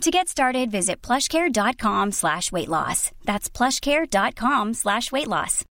To 0.00 0.10
get 0.10 0.28
started, 0.28 0.70
visit 0.70 1.00
plushcare.com 1.02 2.12
slash 2.12 2.52
weight 2.52 2.68
loss. 2.68 3.10
That's 3.24 3.48
plushcare.com 3.48 4.74
slash 4.74 5.10
weight 5.12 5.28
loss. 5.28 5.64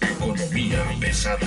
Economía 0.00 0.84
pesada. 1.00 1.46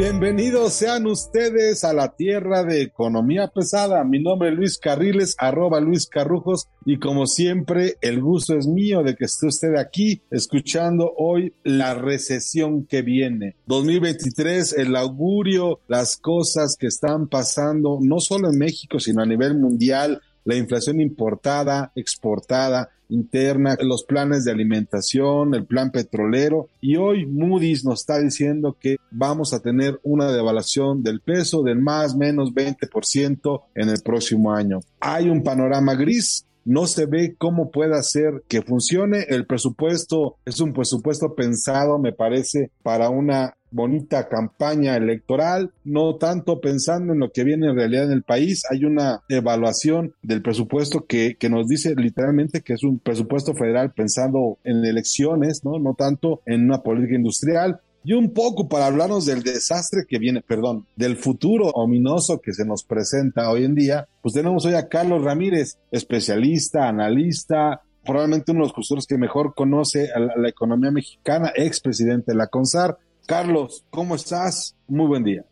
Bienvenidos 0.00 0.72
sean 0.72 1.06
ustedes 1.06 1.84
a 1.84 1.92
la 1.92 2.16
tierra 2.16 2.64
de 2.64 2.80
economía 2.80 3.48
pesada. 3.48 4.02
Mi 4.02 4.18
nombre 4.18 4.48
es 4.48 4.54
Luis 4.54 4.78
Carriles, 4.78 5.36
arroba 5.36 5.78
Luis 5.78 6.06
Carrujos, 6.06 6.68
y 6.86 6.98
como 6.98 7.26
siempre, 7.26 7.96
el 8.00 8.22
gusto 8.22 8.56
es 8.56 8.66
mío 8.66 9.02
de 9.02 9.14
que 9.14 9.26
esté 9.26 9.48
usted 9.48 9.76
aquí 9.76 10.22
escuchando 10.30 11.12
hoy 11.18 11.52
la 11.64 11.92
recesión 11.92 12.86
que 12.86 13.02
viene. 13.02 13.56
2023, 13.66 14.72
el 14.78 14.96
augurio, 14.96 15.80
las 15.86 16.16
cosas 16.16 16.76
que 16.80 16.86
están 16.86 17.28
pasando, 17.28 17.98
no 18.00 18.20
solo 18.20 18.48
en 18.48 18.58
México, 18.58 19.00
sino 19.00 19.22
a 19.22 19.26
nivel 19.26 19.58
mundial, 19.58 20.22
la 20.44 20.54
inflación 20.54 21.02
importada, 21.02 21.92
exportada, 21.94 22.88
interna, 23.10 23.76
los 23.80 24.04
planes 24.04 24.44
de 24.44 24.52
alimentación, 24.52 25.54
el 25.54 25.66
plan 25.66 25.90
petrolero 25.90 26.68
y 26.80 26.96
hoy 26.96 27.26
Moody's 27.26 27.84
nos 27.84 28.00
está 28.00 28.18
diciendo 28.18 28.76
que 28.78 28.96
vamos 29.10 29.52
a 29.52 29.60
tener 29.60 30.00
una 30.02 30.32
devaluación 30.32 31.02
del 31.02 31.20
peso 31.20 31.62
del 31.62 31.80
más 31.80 32.16
menos 32.16 32.54
20% 32.54 33.62
en 33.74 33.88
el 33.88 34.00
próximo 34.02 34.52
año. 34.52 34.80
Hay 35.00 35.28
un 35.28 35.42
panorama 35.42 35.94
gris 35.94 36.46
no 36.64 36.86
se 36.86 37.06
ve 37.06 37.34
cómo 37.38 37.70
puede 37.70 37.96
hacer 37.96 38.44
que 38.46 38.62
funcione. 38.62 39.24
El 39.28 39.46
presupuesto 39.46 40.36
es 40.44 40.60
un 40.60 40.72
presupuesto 40.72 41.34
pensado, 41.34 41.98
me 41.98 42.12
parece, 42.12 42.70
para 42.82 43.08
una 43.08 43.56
bonita 43.70 44.28
campaña 44.28 44.96
electoral, 44.96 45.72
no 45.84 46.16
tanto 46.16 46.60
pensando 46.60 47.12
en 47.12 47.20
lo 47.20 47.30
que 47.30 47.44
viene 47.44 47.68
en 47.68 47.76
realidad 47.76 48.04
en 48.04 48.12
el 48.12 48.22
país. 48.22 48.64
Hay 48.70 48.84
una 48.84 49.22
evaluación 49.28 50.14
del 50.22 50.42
presupuesto 50.42 51.06
que, 51.06 51.36
que 51.38 51.50
nos 51.50 51.68
dice 51.68 51.94
literalmente 51.94 52.62
que 52.62 52.74
es 52.74 52.82
un 52.82 52.98
presupuesto 52.98 53.54
federal 53.54 53.92
pensando 53.92 54.58
en 54.64 54.84
elecciones, 54.84 55.64
¿no? 55.64 55.78
No 55.78 55.94
tanto 55.94 56.40
en 56.46 56.64
una 56.64 56.82
política 56.82 57.14
industrial 57.14 57.80
y 58.02 58.14
un 58.14 58.32
poco 58.32 58.68
para 58.68 58.86
hablarnos 58.86 59.26
del 59.26 59.42
desastre 59.42 60.04
que 60.08 60.18
viene, 60.18 60.40
perdón, 60.40 60.86
del 60.96 61.16
futuro 61.16 61.68
ominoso 61.68 62.40
que 62.40 62.54
se 62.54 62.64
nos 62.64 62.82
presenta 62.82 63.50
hoy 63.50 63.64
en 63.64 63.74
día, 63.74 64.08
pues 64.22 64.34
tenemos 64.34 64.64
hoy 64.64 64.74
a 64.74 64.88
Carlos 64.88 65.22
Ramírez, 65.22 65.78
especialista, 65.90 66.88
analista, 66.88 67.82
probablemente 68.04 68.52
uno 68.52 68.66
de 68.66 68.72
los 68.94 69.06
que 69.06 69.18
mejor 69.18 69.54
conoce 69.54 70.08
a 70.14 70.18
la, 70.18 70.48
economía 70.48 70.90
mexicana, 70.90 71.52
expresidente 71.54 72.32
de 72.32 72.38
la 72.38 72.46
CONSAR. 72.46 72.96
Carlos, 73.30 73.84
¿cómo 73.90 74.16
estás? 74.16 74.74
Muy 74.88 75.06
buen 75.06 75.22
día. 75.22 75.44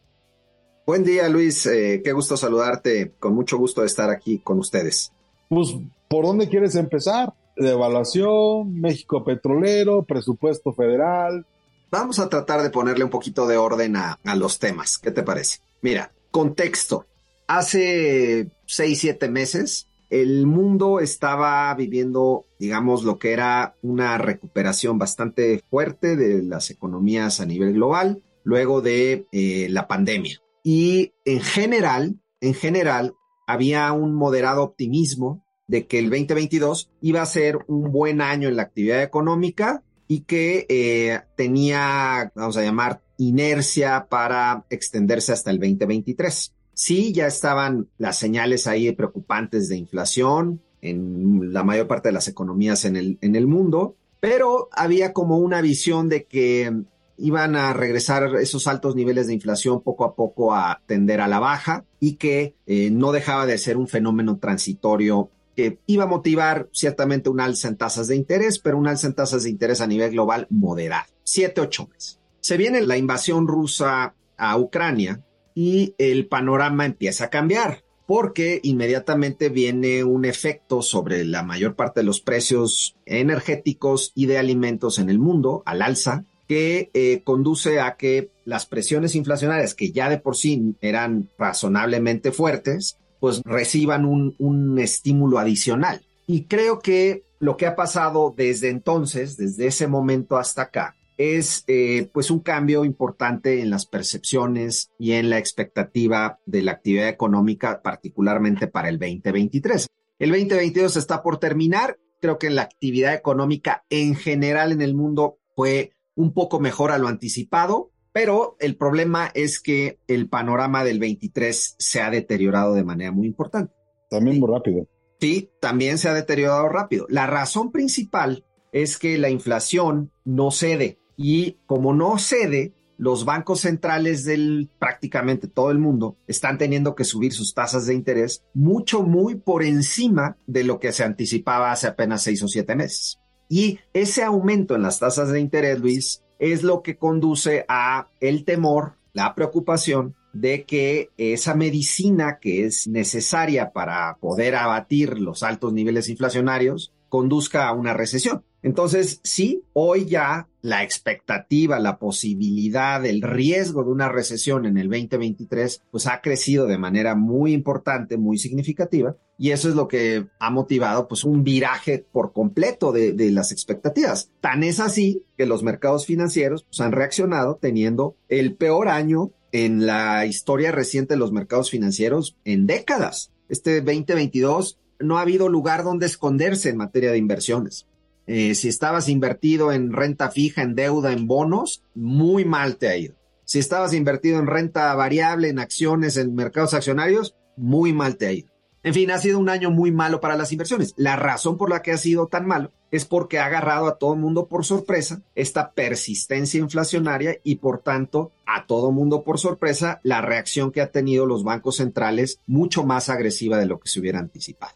Buen 0.85 1.05
día, 1.05 1.29
Luis. 1.29 1.65
Eh, 1.67 2.03
qué 2.03 2.11
gusto 2.11 2.37
saludarte. 2.37 3.13
Con 3.21 3.37
mucho 3.37 3.57
gusto 3.57 3.83
de 3.83 3.87
estar 3.87 4.11
aquí 4.11 4.41
con 4.41 4.59
ustedes. 4.59 5.13
Pues, 5.49 5.77
¿por 6.09 6.27
dónde 6.27 6.49
quieres 6.49 6.75
empezar? 6.75 7.33
De 7.57 7.71
evaluación, 7.71 8.81
México 8.81 9.23
petrolero, 9.23 10.03
presupuesto 10.03 10.73
federal, 10.73 11.47
Vamos 11.91 12.19
a 12.19 12.29
tratar 12.29 12.63
de 12.63 12.71
ponerle 12.71 13.05
un 13.05 13.11
poquito 13.11 13.47
de 13.47 13.57
orden 13.57 13.97
a, 13.97 14.19
los 14.35 14.59
temas. 14.59 14.99
¿Qué 14.99 15.11
te 15.11 15.23
parece? 15.23 15.61
Mira, 15.81 16.13
contexto. 16.31 17.07
Hace 17.47 18.51
seis, 18.67 18.99
siete 18.99 19.31
meses, 19.31 19.88
el 20.11 20.47
mundo 20.47 21.01
estaba 21.01 21.75
viviendo, 21.75 22.47
digamos, 22.59 23.05
lo 23.05 23.19
que 23.19 23.33
era 23.33 23.77
una 23.83 24.19
recuperación 24.19 24.99
bastante 24.99 25.63
fuerte 25.71 26.17
de 26.17 26.43
las 26.43 26.71
economías 26.71 27.41
a 27.41 27.47
nivel 27.47 27.75
global 27.75 28.23
luego 28.45 28.81
de 28.81 29.27
eh, 29.33 29.69
la 29.71 29.87
pandemia. 29.87 30.41
Y 30.63 31.13
en 31.25 31.41
general, 31.41 32.21
en 32.41 32.55
general, 32.55 33.15
había 33.47 33.93
un 33.93 34.15
moderado 34.15 34.63
optimismo 34.63 35.45
de 35.67 35.87
que 35.87 35.99
el 35.99 36.11
2022 36.11 36.91
iba 37.03 37.23
a 37.23 37.27
ser 37.27 37.59
un 37.67 37.93
buen 37.93 38.21
año 38.21 38.49
en 38.49 38.57
la 38.57 38.63
actividad 38.63 39.03
económica 39.03 39.83
y 40.07 40.21
que 40.21 40.67
eh, 40.69 41.21
tenía, 41.37 42.33
vamos 42.35 42.57
a 42.57 42.63
llamar, 42.63 43.03
inercia 43.19 44.07
para 44.09 44.65
extenderse 44.71 45.33
hasta 45.33 45.51
el 45.51 45.59
2023. 45.59 46.55
Sí, 46.79 47.13
ya 47.13 47.27
estaban 47.27 47.89
las 47.99 48.19
señales 48.19 48.69
ahí 48.69 48.93
preocupantes 48.93 49.69
de 49.69 49.77
inflación 49.77 50.63
en 50.81 51.53
la 51.53 51.65
mayor 51.65 51.89
parte 51.89 52.11
de 52.11 52.13
las 52.13 52.29
economías 52.29 52.85
en 52.85 52.95
el, 52.95 53.19
en 53.21 53.35
el 53.35 53.49
mundo, 53.49 53.97
pero 54.21 54.69
había 54.71 55.13
como 55.13 55.39
una 55.39 55.61
visión 55.61 56.09
de 56.09 56.27
que 56.27 56.73
iban 57.17 57.57
a 57.57 57.73
regresar 57.73 58.37
esos 58.37 58.69
altos 58.69 58.95
niveles 58.95 59.27
de 59.27 59.35
inflación 59.35 59.83
poco 59.83 60.05
a 60.05 60.15
poco 60.15 60.55
a 60.55 60.81
tender 60.87 61.21
a 61.21 61.27
la 61.27 61.41
baja 61.41 61.85
y 61.99 62.15
que 62.15 62.55
eh, 62.67 62.91
no 62.93 63.11
dejaba 63.11 63.45
de 63.45 63.59
ser 63.59 63.77
un 63.77 63.89
fenómeno 63.89 64.39
transitorio 64.39 65.33
que 65.57 65.81
iba 65.87 66.05
a 66.05 66.07
motivar 66.07 66.69
ciertamente 66.71 67.29
un 67.29 67.41
alza 67.41 67.67
en 67.67 67.77
tasas 67.77 68.07
de 68.07 68.15
interés, 68.15 68.61
pero 68.61 68.79
un 68.79 68.87
alza 68.87 69.09
en 69.09 69.15
tasas 69.15 69.43
de 69.43 69.51
interés 69.51 69.81
a 69.81 69.89
nivel 69.89 70.13
global 70.13 70.47
moderado, 70.49 71.11
siete, 71.25 71.61
ocho 71.61 71.89
meses. 71.89 72.21
Se 72.39 72.57
viene 72.57 72.83
la 72.83 72.97
invasión 72.97 73.49
rusa 73.49 74.15
a 74.37 74.57
Ucrania 74.57 75.25
y 75.61 75.97
el 75.99 76.29
panorama 76.29 76.87
empieza 76.87 77.25
a 77.25 77.31
cambiar 77.31 77.83
porque 78.07 78.61
inmediatamente 78.63 79.49
viene 79.49 80.05
un 80.05 80.25
efecto 80.25 80.83
sobre 80.83 81.25
la 81.25 81.43
mayor 81.43 81.75
parte 81.75 81.99
de 81.99 82.07
los 82.07 82.21
precios 82.21 82.95
energéticos 83.07 84.13
y 84.15 84.27
de 84.27 84.39
alimentos 84.39 85.01
en 85.01 85.11
el 85.11 85.19
mundo 85.19 85.65
al 85.67 85.83
alza, 85.83 86.25
que 86.47 86.91
eh, 86.95 87.23
conduce 87.25 87.81
a 87.81 87.97
que 87.97 88.31
las 88.45 88.67
presiones 88.67 89.17
inflacionarias, 89.17 89.75
que 89.75 89.91
ya 89.91 90.09
de 90.09 90.19
por 90.19 90.37
sí 90.37 90.77
eran 90.81 91.29
razonablemente 91.37 92.31
fuertes, 92.31 92.97
pues 93.19 93.43
reciban 93.45 94.05
un, 94.05 94.79
estímulo 94.79 95.41
adicional. 95.41 96.03
Y 96.29 96.45
creo 96.45 96.79
que 96.79 97.25
lo 97.41 97.57
que 97.57 97.67
ha 97.67 97.75
pasado 97.75 98.33
desde 98.35 98.69
entonces, 98.69 99.37
desde 99.37 99.67
ese 99.67 99.89
momento 99.89 100.39
hasta 100.39 100.63
acá, 100.63 100.95
es 101.19 101.65
eh, 101.67 102.09
pues 102.15 102.31
un 102.31 102.39
cambio 102.41 102.85
importante 102.85 103.61
en 103.61 103.71
las 103.71 103.87
percepciones 103.87 104.93
y 104.99 105.13
en 105.13 105.29
la 105.29 105.39
expectativa 105.39 106.39
de 106.47 106.63
la 106.63 106.73
actividad 106.73 107.09
económica, 107.09 107.83
particularmente 107.83 108.69
para 108.69 108.89
el 108.89 108.99
2023. 108.99 109.89
El 110.21 110.31
2022 110.31 110.97
está 110.97 111.23
por 111.23 111.39
terminar. 111.39 111.99
Creo 112.21 112.39
que 112.39 112.51
la 112.51 112.63
actividad 112.63 113.15
económica 113.15 113.85
en 113.91 114.15
general 114.15 114.73
en 114.73 114.81
el 114.81 114.95
mundo 114.95 115.39
fue 115.55 115.93
un 116.15 116.33
poco 116.33 116.61
mejor 116.61 116.93
a 116.93 116.99
lo 116.99 117.09
anticipado, 117.09 117.91
pero 118.13 118.57
el 118.61 118.77
problema 118.77 119.31
es 119.35 119.61
que 119.61 119.99
el 120.07 120.29
panorama 120.29 120.85
del 120.85 121.01
23 121.01 121.77
se 121.79 122.01
ha 122.01 122.11
deteriorado 122.11 122.75
de 122.75 122.85
manera 122.85 123.13
muy 123.13 123.27
importante. 123.27 123.73
También 124.09 124.39
muy 124.39 124.51
rápido. 124.51 124.87
Sí, 125.21 125.51
también 125.61 125.99
se 125.99 126.09
ha 126.09 126.15
deteriorado 126.15 126.69
rápido. 126.69 127.07
La 127.09 127.27
razón 127.27 127.73
principal 127.73 128.45
es 128.73 128.99
que 128.99 129.19
la 129.19 129.31
inflación 129.31 130.13
no 130.25 130.51
cede 130.51 130.98
y 131.19 131.59
como 131.67 131.93
no 131.93 132.17
cede, 132.17 132.73
los 132.97 133.25
bancos 133.25 133.61
centrales 133.61 134.25
del 134.25 134.71
prácticamente 134.79 135.49
todo 135.49 135.71
el 135.71 135.79
mundo 135.79 136.17
están 136.27 136.59
teniendo 136.59 136.95
que 136.95 137.05
subir 137.05 137.33
sus 137.33 137.55
tasas 137.55 137.87
de 137.87 137.95
interés 137.95 138.45
mucho, 138.55 139.03
muy 139.03 139.35
por 139.35 139.65
encima 139.65 140.37
de 140.47 140.65
lo 140.65 140.81
que 140.81 140.93
se 140.93 141.05
anticipaba 141.05 141.73
hace 141.73 141.89
apenas 141.89 142.23
seis 142.23 142.43
o 142.43 142.49
siete 142.49 142.75
meses. 142.77 143.19
Y 143.49 143.79
ese 143.93 144.23
aumento 144.23 144.75
en 144.77 144.83
las 144.83 145.01
tasas 145.01 145.31
de 145.31 145.41
interés, 145.41 145.81
Luis, 145.81 146.23
es 146.39 146.63
lo 146.63 146.83
que 146.83 146.97
conduce 146.97 147.65
a 147.69 148.09
el 148.21 148.45
temor, 148.45 148.95
la 149.13 149.35
preocupación 149.35 150.15
de 150.33 150.65
que 150.65 151.11
esa 151.17 151.55
medicina 151.55 152.39
que 152.41 152.65
es 152.65 152.87
necesaria 152.87 153.73
para 153.73 154.19
poder 154.21 154.55
abatir 154.55 155.19
los 155.19 155.43
altos 155.43 155.73
niveles 155.73 156.09
inflacionarios 156.09 156.93
conduzca 157.09 157.67
a 157.67 157.73
una 157.73 157.95
recesión. 157.95 158.45
Entonces, 158.63 159.21
sí, 159.23 159.63
hoy 159.73 160.07
ya 160.07 160.48
la 160.69 160.83
expectativa, 160.83 161.79
la 161.79 161.99
posibilidad, 161.99 163.05
el 163.05 163.23
riesgo 163.23 163.85
de 163.85 163.91
una 163.91 164.09
recesión 164.09 164.67
en 164.67 164.77
el 164.79 164.89
2023, 164.89 165.83
pues 165.91 166.07
ha 166.07 166.21
crecido 166.21 166.67
de 166.67 166.79
manera 166.79 167.15
muy 167.15 167.53
importante, 167.53 168.17
muy 168.17 168.39
significativa, 168.39 169.17
y 169.39 169.51
eso 169.53 169.69
es 169.69 169.75
lo 169.75 169.89
que 169.89 170.27
ha 170.39 170.51
motivado 170.51 171.09
pues 171.09 171.25
un 171.25 171.45
viraje 171.45 172.05
por 172.13 172.33
completo 172.33 172.93
de, 172.93 173.31
las 173.31 173.53
expectativas. 173.53 174.31
Tan 174.41 174.65
es 174.65 174.81
así 174.81 175.25
que 175.37 175.47
los 175.47 175.63
mercados 175.63 176.07
financieros 176.07 176.65
pues, 176.65 176.81
han 176.81 176.93
reaccionado 176.93 177.59
teniendo 177.61 178.17
el 178.29 178.57
peor 178.57 178.89
año 178.89 179.31
en 179.53 179.87
la 179.87 180.27
historia 180.27 180.73
reciente 180.73 181.15
de 181.15 181.21
los 181.21 181.33
mercados 181.33 181.71
financieros 181.71 182.37
en 182.45 182.67
décadas. 182.67 183.33
Este 183.49 183.81
2022 183.81 184.79
no 185.01 185.19
ha 185.19 185.23
habido 185.23 185.49
lugar 185.49 185.85
donde 185.85 186.07
esconderse 186.07 186.71
en 186.71 186.77
materia 186.77 187.13
de 187.13 187.19
inversiones. 187.19 187.87
Eh, 188.29 188.55
si 188.55 188.69
estabas 188.69 189.09
invertido 189.09 189.73
en 189.73 189.91
renta 189.91 190.31
fija, 190.31 190.61
en 190.61 190.75
deuda, 190.75 191.13
en 191.13 191.27
bonos, 191.27 191.83
muy 191.95 192.45
mal 192.45 192.77
te 192.77 192.89
ha 192.89 192.97
ido. 192.97 193.15
Si 193.45 193.59
estabas 193.59 193.95
invertido 193.95 194.39
en 194.39 194.47
renta 194.47 194.95
variable, 194.95 195.49
en 195.49 195.59
acciones, 195.59 196.19
en 196.19 196.35
mercados 196.35 196.75
accionarios, 196.75 197.35
muy 197.57 197.95
mal 197.95 198.19
te 198.19 198.27
ha 198.27 198.33
ido. 198.33 198.51
En 198.83 198.93
fin, 198.93 199.11
ha 199.11 199.19
sido 199.19 199.39
un 199.39 199.49
año 199.49 199.71
muy 199.71 199.93
malo 199.93 200.21
para 200.21 200.37
las 200.37 200.53
inversiones. 200.53 200.93
La 200.99 201.17
razón 201.17 201.57
por 201.57 201.71
la 201.71 201.81
que 201.81 201.91
ha 201.91 201.97
sido 201.97 202.27
tan 202.27 202.47
malo 202.47 202.71
es 202.91 203.07
porque 203.07 203.39
ha 203.39 203.47
agarrado 203.47 203.87
a 203.87 203.97
todo 203.97 204.13
el 204.13 204.21
mundo 204.21 204.47
por 204.47 204.65
sorpresa 204.65 205.23
esta 205.35 205.73
persistencia 205.73 206.61
inflacionaria 206.61 207.39
y 207.43 207.57
por 207.57 207.81
tanto 207.81 208.31
a 208.45 208.67
todo 208.67 208.93
mundo 208.93 209.25
por 209.25 209.39
sorpresa 209.39 210.01
la 210.03 210.21
reacción 210.21 210.71
que 210.71 210.83
ha 210.83 210.93
tenido 210.93 211.25
los 211.25 211.45
bancos 211.45 211.77
centrales 211.77 212.41
mucho 212.47 212.85
más 212.85 213.09
agresiva 213.09 213.59
de 213.59 213.67
lo 213.67 213.81
que 213.81 213.89
se 213.89 214.01
hubiera 214.01 214.19
anticipado. 214.19 214.75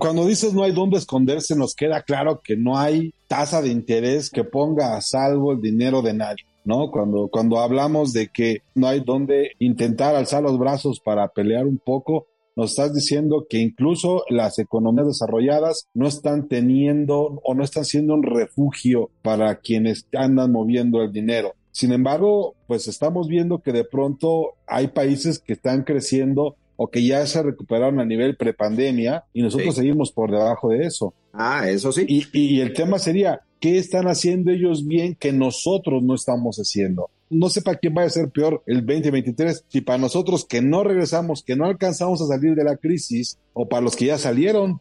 Cuando 0.00 0.24
dices 0.24 0.54
no 0.54 0.62
hay 0.62 0.72
dónde 0.72 0.96
esconderse, 0.96 1.54
nos 1.54 1.74
queda 1.74 2.00
claro 2.00 2.40
que 2.42 2.56
no 2.56 2.78
hay 2.78 3.12
tasa 3.28 3.60
de 3.60 3.68
interés 3.68 4.30
que 4.30 4.44
ponga 4.44 4.96
a 4.96 5.02
salvo 5.02 5.52
el 5.52 5.60
dinero 5.60 6.00
de 6.00 6.14
nadie. 6.14 6.46
¿no? 6.64 6.90
Cuando, 6.90 7.28
cuando 7.28 7.58
hablamos 7.58 8.14
de 8.14 8.28
que 8.28 8.62
no 8.74 8.86
hay 8.88 9.00
dónde 9.00 9.50
intentar 9.58 10.14
alzar 10.14 10.42
los 10.42 10.58
brazos 10.58 11.00
para 11.00 11.28
pelear 11.28 11.66
un 11.66 11.76
poco, 11.76 12.28
nos 12.56 12.70
estás 12.70 12.94
diciendo 12.94 13.44
que 13.46 13.58
incluso 13.58 14.24
las 14.30 14.58
economías 14.58 15.06
desarrolladas 15.06 15.86
no 15.92 16.08
están 16.08 16.48
teniendo 16.48 17.38
o 17.44 17.54
no 17.54 17.62
están 17.62 17.84
siendo 17.84 18.14
un 18.14 18.22
refugio 18.22 19.10
para 19.20 19.56
quienes 19.56 20.06
andan 20.14 20.50
moviendo 20.50 21.02
el 21.02 21.12
dinero. 21.12 21.52
Sin 21.72 21.92
embargo, 21.92 22.54
pues 22.66 22.88
estamos 22.88 23.28
viendo 23.28 23.58
que 23.58 23.72
de 23.72 23.84
pronto 23.84 24.54
hay 24.66 24.88
países 24.88 25.40
que 25.40 25.52
están 25.52 25.84
creciendo 25.84 26.56
o 26.82 26.88
que 26.88 27.04
ya 27.04 27.26
se 27.26 27.42
recuperaron 27.42 28.00
a 28.00 28.06
nivel 28.06 28.36
prepandemia 28.36 29.24
y 29.34 29.42
nosotros 29.42 29.74
seguimos 29.74 30.12
por 30.12 30.30
debajo 30.30 30.70
de 30.70 30.86
eso. 30.86 31.12
Ah, 31.34 31.68
eso 31.68 31.92
sí. 31.92 32.06
Y, 32.08 32.26
y 32.32 32.60
el 32.62 32.72
tema 32.72 32.98
sería, 32.98 33.42
¿qué 33.60 33.76
están 33.76 34.08
haciendo 34.08 34.50
ellos 34.50 34.86
bien 34.86 35.14
que 35.14 35.30
nosotros 35.30 36.02
no 36.02 36.14
estamos 36.14 36.56
haciendo? 36.56 37.10
no 37.28 37.48
sé 37.48 37.62
para 37.62 37.78
quién 37.78 37.94
va 37.96 38.02
a 38.02 38.10
ser 38.10 38.30
peor 38.30 38.62
el 38.66 38.84
2023, 38.84 39.64
si 39.68 39.82
para 39.82 39.98
nosotros 39.98 40.44
que 40.44 40.62
no 40.62 40.82
regresamos, 40.82 41.44
que 41.44 41.54
no 41.54 41.64
alcanzamos 41.64 42.20
a 42.20 42.26
salir 42.26 42.56
de 42.56 42.64
la 42.64 42.76
crisis, 42.76 43.38
o 43.52 43.68
para 43.68 43.82
los 43.82 43.94
que 43.94 44.06
ya 44.06 44.18
salieron. 44.18 44.80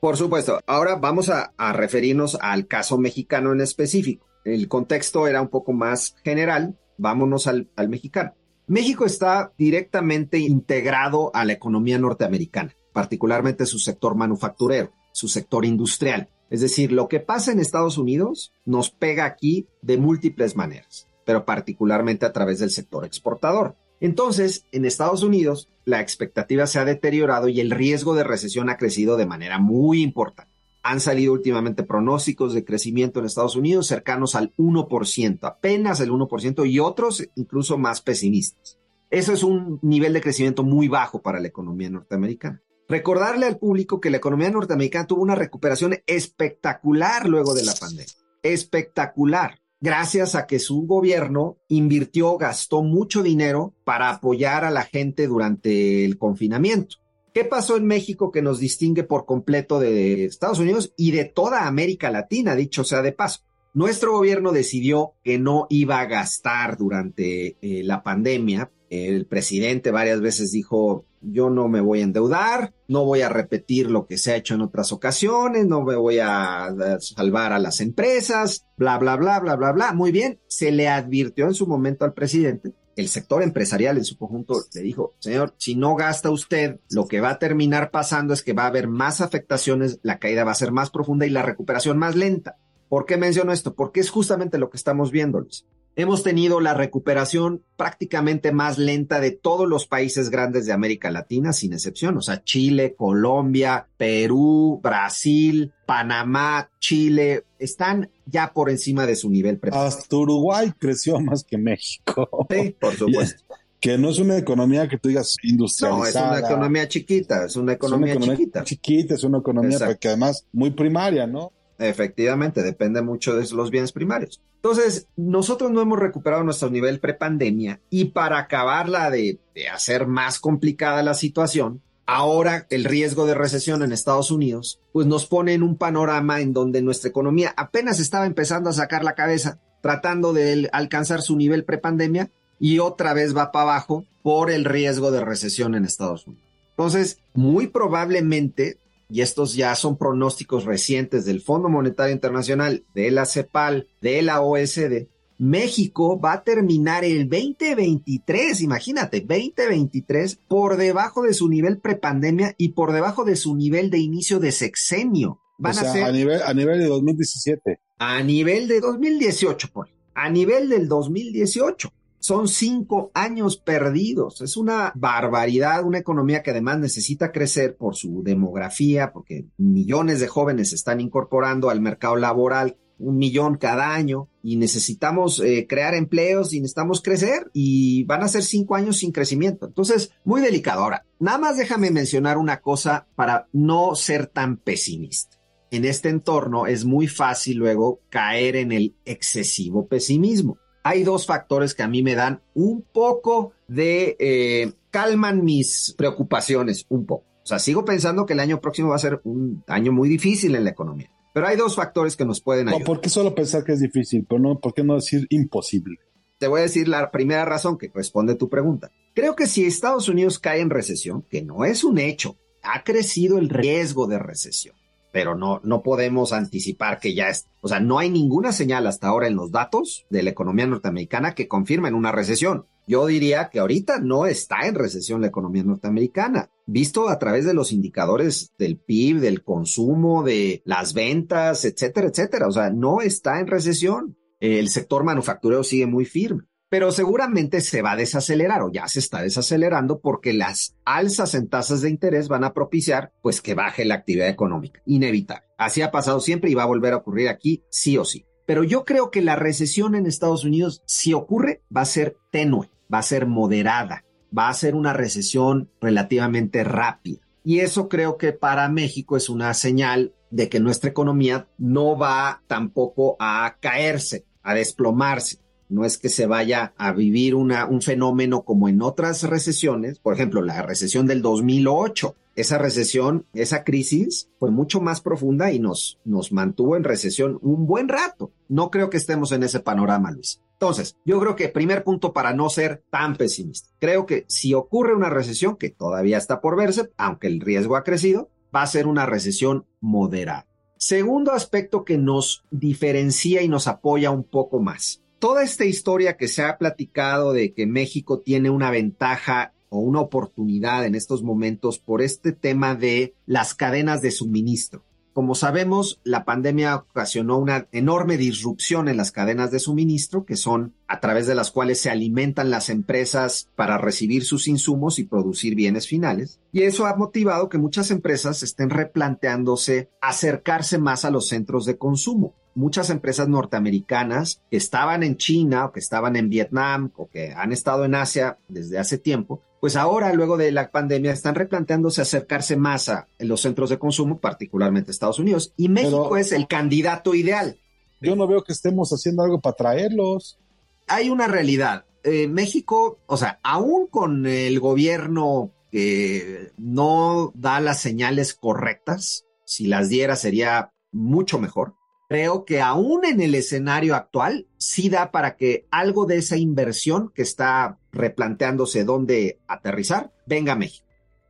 Por 0.00 0.16
supuesto. 0.16 0.60
Ahora 0.66 0.96
vamos 0.96 1.30
a, 1.30 1.52
referirnos 1.72 2.36
al 2.40 2.66
caso 2.66 2.98
mexicano 2.98 3.52
en 3.52 3.62
específico. 3.62 4.26
El 4.44 4.68
contexto 4.68 5.28
era 5.28 5.40
un 5.40 5.48
poco 5.48 5.72
más 5.72 6.14
general. 6.24 6.76
Vámonos 6.98 7.46
al, 7.46 7.68
al 7.74 7.88
mexicano. 7.88 8.34
México 8.68 9.04
está 9.04 9.52
directamente 9.58 10.38
integrado 10.38 11.30
a 11.34 11.44
la 11.44 11.54
economía 11.54 11.98
norteamericana, 11.98 12.74
particularmente 12.92 13.66
su 13.66 13.78
sector 13.78 14.14
manufacturero, 14.14 14.92
su 15.12 15.28
sector 15.28 15.64
industrial. 15.64 16.28
Es 16.50 16.60
decir, 16.60 16.92
lo 16.92 17.08
que 17.08 17.20
pasa 17.20 17.52
en 17.52 17.60
Estados 17.60 17.98
Unidos 17.98 18.52
nos 18.64 18.90
pega 18.90 19.24
aquí 19.24 19.66
de 19.82 19.98
múltiples 19.98 20.56
maneras 20.56 21.08
pero 21.28 21.44
particularmente 21.44 22.24
a 22.24 22.32
través 22.32 22.58
del 22.58 22.70
sector 22.70 23.04
exportador. 23.04 23.76
Entonces, 24.00 24.64
en 24.72 24.86
Estados 24.86 25.22
Unidos, 25.22 25.68
la 25.84 26.00
expectativa 26.00 26.66
se 26.66 26.78
ha 26.78 26.86
deteriorado 26.86 27.50
y 27.50 27.60
el 27.60 27.70
riesgo 27.70 28.14
de 28.14 28.24
recesión 28.24 28.70
ha 28.70 28.78
crecido 28.78 29.18
de 29.18 29.26
manera 29.26 29.58
muy 29.58 30.00
importante. 30.00 30.50
Han 30.88 31.00
salido 31.00 31.34
últimamente 31.34 31.82
pronósticos 31.82 32.54
de 32.54 32.64
crecimiento 32.64 33.20
en 33.20 33.26
Estados 33.26 33.56
Unidos 33.56 33.86
cercanos 33.86 34.34
al 34.34 34.54
1%, 34.56 35.38
apenas 35.42 36.00
el 36.00 36.10
1%, 36.10 36.66
y 36.66 36.78
otros 36.78 37.28
incluso 37.34 37.76
más 37.76 38.00
pesimistas. 38.00 38.78
Eso 39.10 39.34
es 39.34 39.42
un 39.42 39.78
nivel 39.82 40.14
de 40.14 40.22
crecimiento 40.22 40.62
muy 40.62 40.88
bajo 40.88 41.20
para 41.20 41.40
la 41.40 41.48
economía 41.48 41.90
norteamericana. 41.90 42.62
Recordarle 42.88 43.44
al 43.44 43.58
público 43.58 44.00
que 44.00 44.08
la 44.08 44.16
economía 44.16 44.50
norteamericana 44.50 45.06
tuvo 45.06 45.20
una 45.20 45.34
recuperación 45.34 45.94
espectacular 46.06 47.28
luego 47.28 47.52
de 47.52 47.66
la 47.66 47.74
pandemia. 47.74 48.14
Espectacular 48.42 49.60
gracias 49.82 50.34
a 50.36 50.46
que 50.46 50.58
su 50.58 50.86
gobierno 50.86 51.58
invirtió, 51.68 52.38
gastó 52.38 52.82
mucho 52.82 53.22
dinero 53.22 53.74
para 53.84 54.08
apoyar 54.08 54.64
a 54.64 54.70
la 54.70 54.84
gente 54.84 55.26
durante 55.26 56.06
el 56.06 56.16
confinamiento. 56.16 56.96
¿Qué 57.38 57.44
pasó 57.44 57.76
en 57.76 57.86
México 57.86 58.32
que 58.32 58.42
nos 58.42 58.58
distingue 58.58 59.04
por 59.04 59.24
completo 59.24 59.78
de 59.78 60.24
Estados 60.24 60.58
Unidos 60.58 60.92
y 60.96 61.12
de 61.12 61.24
toda 61.24 61.68
América 61.68 62.10
Latina, 62.10 62.56
dicho 62.56 62.82
sea 62.82 63.00
de 63.00 63.12
paso? 63.12 63.42
Nuestro 63.74 64.10
gobierno 64.10 64.50
decidió 64.50 65.12
que 65.22 65.38
no 65.38 65.68
iba 65.70 66.00
a 66.00 66.06
gastar 66.06 66.76
durante 66.76 67.56
eh, 67.62 67.84
la 67.84 68.02
pandemia. 68.02 68.72
El 68.90 69.26
presidente 69.26 69.92
varias 69.92 70.20
veces 70.20 70.50
dijo, 70.50 71.06
yo 71.20 71.48
no 71.48 71.68
me 71.68 71.80
voy 71.80 72.00
a 72.00 72.04
endeudar, 72.04 72.74
no 72.88 73.04
voy 73.04 73.20
a 73.20 73.28
repetir 73.28 73.88
lo 73.88 74.04
que 74.04 74.18
se 74.18 74.32
ha 74.32 74.36
hecho 74.36 74.56
en 74.56 74.62
otras 74.62 74.90
ocasiones, 74.90 75.64
no 75.64 75.84
me 75.84 75.94
voy 75.94 76.18
a 76.20 76.74
salvar 76.98 77.52
a 77.52 77.60
las 77.60 77.80
empresas, 77.80 78.66
bla, 78.76 78.98
bla, 78.98 79.14
bla, 79.14 79.38
bla, 79.38 79.54
bla, 79.54 79.70
bla. 79.70 79.92
Muy 79.92 80.10
bien, 80.10 80.40
se 80.48 80.72
le 80.72 80.88
advirtió 80.88 81.46
en 81.46 81.54
su 81.54 81.68
momento 81.68 82.04
al 82.04 82.14
presidente. 82.14 82.72
El 82.98 83.08
sector 83.08 83.44
empresarial 83.44 83.96
en 83.96 84.04
su 84.04 84.18
conjunto 84.18 84.60
le 84.74 84.80
dijo, 84.82 85.14
señor, 85.20 85.54
si 85.56 85.76
no 85.76 85.94
gasta 85.94 86.30
usted, 86.30 86.80
lo 86.90 87.06
que 87.06 87.20
va 87.20 87.30
a 87.30 87.38
terminar 87.38 87.92
pasando 87.92 88.34
es 88.34 88.42
que 88.42 88.54
va 88.54 88.64
a 88.64 88.66
haber 88.66 88.88
más 88.88 89.20
afectaciones, 89.20 90.00
la 90.02 90.18
caída 90.18 90.42
va 90.42 90.50
a 90.50 90.56
ser 90.56 90.72
más 90.72 90.90
profunda 90.90 91.24
y 91.24 91.30
la 91.30 91.42
recuperación 91.42 91.96
más 91.96 92.16
lenta. 92.16 92.56
¿Por 92.88 93.06
qué 93.06 93.16
menciono 93.16 93.52
esto? 93.52 93.74
Porque 93.74 94.00
es 94.00 94.10
justamente 94.10 94.58
lo 94.58 94.68
que 94.68 94.78
estamos 94.78 95.12
viendo, 95.12 95.38
Luis 95.38 95.64
hemos 95.98 96.22
tenido 96.22 96.60
la 96.60 96.74
recuperación 96.74 97.64
prácticamente 97.76 98.52
más 98.52 98.78
lenta 98.78 99.18
de 99.18 99.32
todos 99.32 99.68
los 99.68 99.88
países 99.88 100.30
grandes 100.30 100.64
de 100.64 100.72
América 100.72 101.10
Latina, 101.10 101.52
sin 101.52 101.72
excepción. 101.72 102.16
O 102.16 102.22
sea, 102.22 102.44
Chile, 102.44 102.94
Colombia, 102.96 103.88
Perú, 103.96 104.78
Brasil, 104.80 105.72
Panamá, 105.86 106.70
Chile, 106.78 107.46
están 107.58 108.10
ya 108.26 108.52
por 108.52 108.70
encima 108.70 109.06
de 109.06 109.16
su 109.16 109.28
nivel 109.28 109.58
Hasta 109.72 110.16
Uruguay 110.16 110.72
creció 110.78 111.18
más 111.20 111.42
que 111.42 111.58
México. 111.58 112.46
Sí, 112.48 112.76
por 112.78 112.94
supuesto. 112.96 113.42
que 113.80 113.98
no 113.98 114.10
es 114.10 114.20
una 114.20 114.38
economía 114.38 114.88
que 114.88 114.98
tú 114.98 115.08
digas 115.08 115.34
industrializada. 115.42 116.28
No, 116.28 116.34
es 116.34 116.38
una 116.38 116.48
economía 116.48 116.86
chiquita, 116.86 117.46
es 117.46 117.56
una 117.56 117.72
economía, 117.72 118.16
chiquita. 118.16 118.62
Chiquita, 118.62 119.14
es 119.16 119.24
una 119.24 119.38
economía 119.38 119.96
que 119.96 120.06
además 120.06 120.46
muy 120.52 120.70
primaria, 120.70 121.26
¿no? 121.26 121.50
Efectivamente, 121.78 122.62
depende 122.62 123.02
mucho 123.02 123.36
de 123.36 123.48
los 123.54 123.70
bienes 123.70 123.92
primarios. 123.92 124.42
Entonces, 124.56 125.06
nosotros 125.16 125.70
no 125.70 125.80
hemos 125.80 125.98
recuperado 125.98 126.42
nuestro 126.42 126.70
nivel 126.70 126.98
prepandemia 126.98 127.80
y 127.88 128.06
para 128.06 128.38
acabarla 128.38 129.10
de, 129.10 129.38
de 129.54 129.68
hacer 129.68 130.08
más 130.08 130.40
complicada 130.40 131.04
la 131.04 131.14
situación, 131.14 131.82
ahora 132.04 132.66
el 132.70 132.84
riesgo 132.84 133.26
de 133.26 133.34
recesión 133.34 133.82
en 133.82 133.92
Estados 133.92 134.32
Unidos, 134.32 134.80
pues 134.92 135.06
nos 135.06 135.26
pone 135.26 135.52
en 135.52 135.62
un 135.62 135.76
panorama 135.76 136.40
en 136.40 136.52
donde 136.52 136.82
nuestra 136.82 137.10
economía 137.10 137.54
apenas 137.56 138.00
estaba 138.00 138.26
empezando 138.26 138.70
a 138.70 138.72
sacar 138.72 139.04
la 139.04 139.14
cabeza, 139.14 139.60
tratando 139.80 140.32
de 140.32 140.68
alcanzar 140.72 141.22
su 141.22 141.36
nivel 141.36 141.64
prepandemia 141.64 142.30
y 142.58 142.80
otra 142.80 143.14
vez 143.14 143.36
va 143.36 143.52
para 143.52 143.64
abajo 143.64 144.04
por 144.22 144.50
el 144.50 144.64
riesgo 144.64 145.12
de 145.12 145.24
recesión 145.24 145.76
en 145.76 145.84
Estados 145.84 146.26
Unidos. 146.26 146.44
Entonces, 146.70 147.18
muy 147.34 147.68
probablemente 147.68 148.78
y 149.08 149.22
estos 149.22 149.54
ya 149.54 149.74
son 149.74 149.96
pronósticos 149.96 150.64
recientes 150.64 151.24
del 151.24 151.40
Fondo 151.40 151.68
Monetario 151.68 152.14
Internacional, 152.14 152.84
de 152.94 153.10
la 153.10 153.26
CEPAL, 153.26 153.88
de 154.00 154.22
la 154.22 154.40
OSD, 154.40 155.08
México 155.38 156.20
va 156.20 156.32
a 156.32 156.42
terminar 156.42 157.04
el 157.04 157.28
2023, 157.28 158.60
imagínate, 158.60 159.20
2023 159.20 160.40
por 160.48 160.76
debajo 160.76 161.22
de 161.22 161.32
su 161.32 161.48
nivel 161.48 161.78
prepandemia 161.78 162.54
y 162.58 162.70
por 162.70 162.92
debajo 162.92 163.24
de 163.24 163.36
su 163.36 163.54
nivel 163.54 163.88
de 163.90 163.98
inicio 163.98 164.40
de 164.40 164.50
sexenio. 164.50 165.40
Van 165.56 165.78
a 165.78 165.92
ser 165.92 166.04
a 166.04 166.12
nivel 166.12 166.42
a 166.42 166.52
nivel 166.54 166.80
de 166.80 166.86
2017. 166.86 167.80
A 167.98 168.22
nivel 168.22 168.66
de 168.66 168.80
2018, 168.80 169.68
por 169.72 169.88
a 170.14 170.28
nivel 170.28 170.68
del 170.68 170.88
2018. 170.88 171.92
Son 172.20 172.48
cinco 172.48 173.10
años 173.14 173.56
perdidos. 173.56 174.40
Es 174.40 174.56
una 174.56 174.92
barbaridad, 174.94 175.84
una 175.84 175.98
economía 175.98 176.42
que 176.42 176.50
además 176.50 176.78
necesita 176.78 177.32
crecer 177.32 177.76
por 177.76 177.94
su 177.94 178.22
demografía, 178.22 179.12
porque 179.12 179.46
millones 179.56 180.20
de 180.20 180.28
jóvenes 180.28 180.70
se 180.70 180.76
están 180.76 181.00
incorporando 181.00 181.70
al 181.70 181.80
mercado 181.80 182.16
laboral, 182.16 182.76
un 182.98 183.16
millón 183.16 183.56
cada 183.56 183.94
año, 183.94 184.28
y 184.42 184.56
necesitamos 184.56 185.38
eh, 185.40 185.66
crear 185.68 185.94
empleos 185.94 186.52
y 186.52 186.60
necesitamos 186.60 187.00
crecer, 187.00 187.48
y 187.52 188.02
van 188.04 188.22
a 188.22 188.28
ser 188.28 188.42
cinco 188.42 188.74
años 188.74 188.98
sin 188.98 189.12
crecimiento. 189.12 189.66
Entonces, 189.66 190.10
muy 190.24 190.40
delicado. 190.40 190.82
Ahora, 190.82 191.04
nada 191.20 191.38
más 191.38 191.56
déjame 191.56 191.92
mencionar 191.92 192.38
una 192.38 192.60
cosa 192.60 193.06
para 193.14 193.46
no 193.52 193.94
ser 193.94 194.26
tan 194.26 194.56
pesimista 194.56 195.38
en 195.70 195.84
este 195.84 196.08
entorno 196.08 196.66
es 196.66 196.84
muy 196.84 197.06
fácil 197.06 197.58
luego 197.58 198.00
caer 198.08 198.56
en 198.56 198.72
el 198.72 198.94
excesivo 199.04 199.86
pesimismo 199.86 200.58
hay 200.82 201.02
dos 201.02 201.26
factores 201.26 201.74
que 201.74 201.82
a 201.82 201.88
mí 201.88 202.02
me 202.02 202.14
dan 202.14 202.40
un 202.54 202.82
poco 202.82 203.52
de, 203.66 204.16
eh, 204.18 204.72
calman 204.90 205.44
mis 205.44 205.94
preocupaciones 205.96 206.86
un 206.88 207.06
poco. 207.06 207.24
O 207.42 207.46
sea, 207.48 207.58
sigo 207.58 207.84
pensando 207.84 208.26
que 208.26 208.34
el 208.34 208.40
año 208.40 208.60
próximo 208.60 208.90
va 208.90 208.96
a 208.96 209.00
ser 209.00 209.20
un 209.24 209.64
año 209.66 209.92
muy 209.92 210.08
difícil 210.08 210.54
en 210.54 210.64
la 210.64 210.70
economía. 210.70 211.10
Pero 211.32 211.46
hay 211.46 211.56
dos 211.56 211.76
factores 211.76 212.16
que 212.16 212.24
nos 212.24 212.40
pueden 212.40 212.68
ayudar. 212.68 212.84
¿Por 212.84 213.00
qué 213.00 213.08
solo 213.08 213.34
pensar 213.34 213.64
que 213.64 213.72
es 213.72 213.80
difícil? 213.80 214.26
Pero 214.28 214.40
no, 214.40 214.58
¿Por 214.58 214.74
qué 214.74 214.82
no 214.82 214.94
decir 214.94 215.26
imposible? 215.30 215.98
Te 216.38 216.46
voy 216.46 216.60
a 216.60 216.64
decir 216.64 216.88
la 216.88 217.10
primera 217.10 217.44
razón 217.44 217.78
que 217.78 217.90
responde 217.94 218.34
tu 218.34 218.48
pregunta. 218.48 218.90
Creo 219.14 219.34
que 219.34 219.46
si 219.46 219.64
Estados 219.64 220.08
Unidos 220.08 220.38
cae 220.38 220.60
en 220.60 220.70
recesión, 220.70 221.22
que 221.22 221.42
no 221.42 221.64
es 221.64 221.84
un 221.84 221.98
hecho, 221.98 222.36
ha 222.62 222.84
crecido 222.84 223.38
el 223.38 223.48
riesgo 223.48 224.06
de 224.06 224.18
recesión, 224.18 224.76
pero 225.12 225.34
no, 225.34 225.60
no 225.64 225.82
podemos 225.82 226.32
anticipar 226.32 226.98
que 227.00 227.14
ya 227.14 227.28
es, 227.28 227.46
o 227.60 227.68
sea, 227.68 227.80
no 227.80 227.98
hay 227.98 228.10
ninguna 228.10 228.52
señal 228.52 228.86
hasta 228.86 229.08
ahora 229.08 229.26
en 229.26 229.36
los 229.36 229.50
datos 229.50 230.06
de 230.10 230.22
la 230.22 230.30
economía 230.30 230.66
norteamericana 230.66 231.34
que 231.34 231.48
confirmen 231.48 231.94
una 231.94 232.12
recesión. 232.12 232.66
Yo 232.86 233.06
diría 233.06 233.50
que 233.50 233.58
ahorita 233.58 234.00
no 234.00 234.26
está 234.26 234.66
en 234.66 234.74
recesión 234.74 235.20
la 235.20 235.26
economía 235.26 235.62
norteamericana, 235.62 236.50
visto 236.64 237.10
a 237.10 237.18
través 237.18 237.44
de 237.44 237.52
los 237.52 237.70
indicadores 237.70 238.52
del 238.58 238.78
PIB, 238.78 239.20
del 239.20 239.42
consumo, 239.42 240.22
de 240.22 240.62
las 240.64 240.94
ventas, 240.94 241.66
etcétera, 241.66 242.08
etcétera. 242.08 242.46
O 242.46 242.52
sea, 242.52 242.70
no 242.70 243.02
está 243.02 243.40
en 243.40 243.46
recesión. 243.46 244.16
El 244.40 244.70
sector 244.70 245.04
manufacturero 245.04 245.64
sigue 245.64 245.86
muy 245.86 246.06
firme 246.06 246.44
pero 246.68 246.92
seguramente 246.92 247.60
se 247.60 247.82
va 247.82 247.92
a 247.92 247.96
desacelerar 247.96 248.62
o 248.62 248.70
ya 248.70 248.86
se 248.88 248.98
está 248.98 249.22
desacelerando 249.22 250.00
porque 250.00 250.32
las 250.32 250.76
alzas 250.84 251.34
en 251.34 251.48
tasas 251.48 251.80
de 251.80 251.90
interés 251.90 252.28
van 252.28 252.44
a 252.44 252.52
propiciar 252.52 253.12
pues 253.22 253.40
que 253.40 253.54
baje 253.54 253.84
la 253.84 253.94
actividad 253.94 254.28
económica, 254.28 254.82
inevitable. 254.84 255.46
Así 255.56 255.82
ha 255.82 255.90
pasado 255.90 256.20
siempre 256.20 256.50
y 256.50 256.54
va 256.54 256.64
a 256.64 256.66
volver 256.66 256.92
a 256.92 256.98
ocurrir 256.98 257.28
aquí 257.28 257.64
sí 257.70 257.96
o 257.96 258.04
sí. 258.04 258.26
Pero 258.46 258.64
yo 258.64 258.84
creo 258.84 259.10
que 259.10 259.22
la 259.22 259.36
recesión 259.36 259.94
en 259.94 260.06
Estados 260.06 260.44
Unidos, 260.44 260.82
si 260.86 261.12
ocurre, 261.12 261.62
va 261.74 261.82
a 261.82 261.86
ser 261.86 262.16
tenue, 262.30 262.70
va 262.92 262.98
a 262.98 263.02
ser 263.02 263.26
moderada, 263.26 264.04
va 264.36 264.48
a 264.48 264.54
ser 264.54 264.74
una 264.74 264.92
recesión 264.92 265.70
relativamente 265.80 266.64
rápida. 266.64 267.20
Y 267.44 267.60
eso 267.60 267.88
creo 267.88 268.16
que 268.16 268.32
para 268.32 268.68
México 268.68 269.16
es 269.16 269.28
una 269.28 269.52
señal 269.54 270.14
de 270.30 270.48
que 270.48 270.60
nuestra 270.60 270.90
economía 270.90 271.48
no 271.56 271.96
va 271.96 272.42
tampoco 272.46 273.16
a 273.18 273.56
caerse, 273.60 274.26
a 274.42 274.54
desplomarse 274.54 275.38
no 275.68 275.84
es 275.84 275.98
que 275.98 276.08
se 276.08 276.26
vaya 276.26 276.72
a 276.76 276.92
vivir 276.92 277.34
un 277.34 277.82
fenómeno 277.82 278.42
como 278.42 278.68
en 278.68 278.82
otras 278.82 279.22
recesiones, 279.22 279.98
por 279.98 280.14
ejemplo, 280.14 280.42
la 280.42 280.62
recesión 280.62 281.06
del 281.06 281.22
2008. 281.22 282.14
Esa 282.36 282.56
recesión, 282.56 283.26
esa 283.34 283.64
crisis 283.64 284.28
fue 284.38 284.50
mucho 284.50 284.80
más 284.80 285.00
profunda 285.00 285.50
y 285.50 285.58
nos, 285.58 285.98
nos 286.04 286.30
mantuvo 286.30 286.76
en 286.76 286.84
recesión 286.84 287.38
un 287.42 287.66
buen 287.66 287.88
rato. 287.88 288.30
No 288.48 288.70
creo 288.70 288.90
que 288.90 288.96
estemos 288.96 289.32
en 289.32 289.42
ese 289.42 289.60
panorama, 289.60 290.12
Luis. 290.12 290.40
Entonces, 290.52 290.96
yo 291.04 291.20
creo 291.20 291.36
que 291.36 291.48
primer 291.48 291.84
punto 291.84 292.12
para 292.12 292.32
no 292.32 292.48
ser 292.48 292.82
tan 292.90 293.16
pesimista. 293.16 293.68
Creo 293.80 294.06
que 294.06 294.24
si 294.28 294.54
ocurre 294.54 294.94
una 294.94 295.10
recesión, 295.10 295.56
que 295.56 295.70
todavía 295.70 296.16
está 296.16 296.40
por 296.40 296.56
verse, 296.56 296.90
aunque 296.96 297.26
el 297.26 297.40
riesgo 297.40 297.76
ha 297.76 297.84
crecido, 297.84 298.30
va 298.54 298.62
a 298.62 298.66
ser 298.66 298.86
una 298.86 299.04
recesión 299.04 299.66
moderada. 299.80 300.46
Segundo 300.76 301.32
aspecto 301.32 301.84
que 301.84 301.98
nos 301.98 302.44
diferencia 302.52 303.42
y 303.42 303.48
nos 303.48 303.66
apoya 303.66 304.12
un 304.12 304.22
poco 304.22 304.60
más 304.60 305.02
toda 305.18 305.42
esta 305.42 305.64
historia 305.64 306.16
que 306.16 306.28
se 306.28 306.42
ha 306.42 306.58
platicado 306.58 307.32
de 307.32 307.52
que 307.52 307.66
México 307.66 308.20
tiene 308.20 308.50
una 308.50 308.70
ventaja 308.70 309.52
o 309.68 309.80
una 309.80 310.00
oportunidad 310.00 310.86
en 310.86 310.94
estos 310.94 311.22
momentos 311.22 311.78
por 311.78 312.00
este 312.00 312.32
tema 312.32 312.74
de 312.74 313.14
las 313.26 313.54
cadenas 313.54 314.00
de 314.00 314.10
suministro. 314.10 314.84
Como 315.12 315.34
sabemos, 315.34 316.00
la 316.04 316.24
pandemia 316.24 316.76
ocasionó 316.76 317.38
una 317.38 317.66
enorme 317.72 318.16
disrupción 318.16 318.88
en 318.88 318.96
las 318.96 319.10
cadenas 319.10 319.50
de 319.50 319.58
suministro, 319.58 320.24
que 320.24 320.36
son 320.36 320.74
a 320.86 321.00
través 321.00 321.26
de 321.26 321.34
las 321.34 321.50
cuales 321.50 321.80
se 321.80 321.90
alimentan 321.90 322.50
las 322.50 322.70
empresas 322.70 323.48
para 323.56 323.78
recibir 323.78 324.24
sus 324.24 324.46
insumos 324.46 325.00
y 325.00 325.04
producir 325.04 325.56
bienes 325.56 325.88
finales. 325.88 326.38
Y 326.52 326.62
eso 326.62 326.86
ha 326.86 326.94
motivado 326.94 327.48
que 327.48 327.58
muchas 327.58 327.90
empresas 327.90 328.44
estén 328.44 328.70
replanteándose 328.70 329.90
acercarse 330.00 330.78
más 330.78 331.04
a 331.04 331.10
los 331.10 331.26
centros 331.26 331.64
de 331.64 331.78
consumo 331.78 332.34
muchas 332.58 332.90
empresas 332.90 333.28
norteamericanas 333.28 334.42
que 334.50 334.56
estaban 334.56 335.04
en 335.04 335.16
China 335.16 335.66
o 335.66 335.72
que 335.72 335.78
estaban 335.78 336.16
en 336.16 336.28
Vietnam 336.28 336.90
o 336.96 337.08
que 337.08 337.32
han 337.32 337.52
estado 337.52 337.84
en 337.84 337.94
Asia 337.94 338.38
desde 338.48 338.78
hace 338.78 338.98
tiempo, 338.98 339.42
pues 339.60 339.76
ahora, 339.76 340.12
luego 340.12 340.36
de 340.36 340.50
la 340.50 340.70
pandemia, 340.70 341.12
están 341.12 341.36
replanteándose 341.36 342.02
acercarse 342.02 342.56
más 342.56 342.88
a 342.88 343.08
los 343.18 343.40
centros 343.40 343.70
de 343.70 343.78
consumo, 343.78 344.20
particularmente 344.20 344.90
Estados 344.90 345.18
Unidos. 345.18 345.52
Y 345.56 345.68
México 345.68 346.16
es 346.16 346.32
el 346.32 346.46
candidato 346.46 347.14
ideal. 347.14 347.58
Yo 348.00 348.14
no 348.14 348.26
veo 348.26 348.44
que 348.44 348.52
estemos 348.52 348.90
haciendo 348.90 349.22
algo 349.22 349.40
para 349.40 349.56
traerlos. 349.56 350.38
Hay 350.86 351.10
una 351.10 351.26
realidad. 351.26 351.86
Eh, 352.04 352.28
México, 352.28 352.98
o 353.06 353.16
sea, 353.16 353.40
aún 353.42 353.86
con 353.88 354.26
el 354.26 354.60
gobierno 354.60 355.52
que 355.70 356.52
no 356.56 357.32
da 357.34 357.60
las 357.60 357.80
señales 357.80 358.34
correctas, 358.34 359.26
si 359.44 359.66
las 359.66 359.88
diera 359.88 360.14
sería 360.16 360.72
mucho 360.92 361.38
mejor 361.38 361.77
creo 362.08 362.44
que 362.46 362.60
aún 362.60 363.04
en 363.04 363.20
el 363.20 363.34
escenario 363.34 363.94
actual 363.94 364.46
sí 364.56 364.88
da 364.88 365.10
para 365.12 365.36
que 365.36 365.66
algo 365.70 366.06
de 366.06 366.16
esa 366.16 366.36
inversión 366.36 367.12
que 367.14 367.22
está 367.22 367.78
replanteándose 367.92 368.84
dónde 368.84 369.38
aterrizar 369.46 370.12
venga 370.26 370.54
a 370.54 370.56
México. 370.56 370.86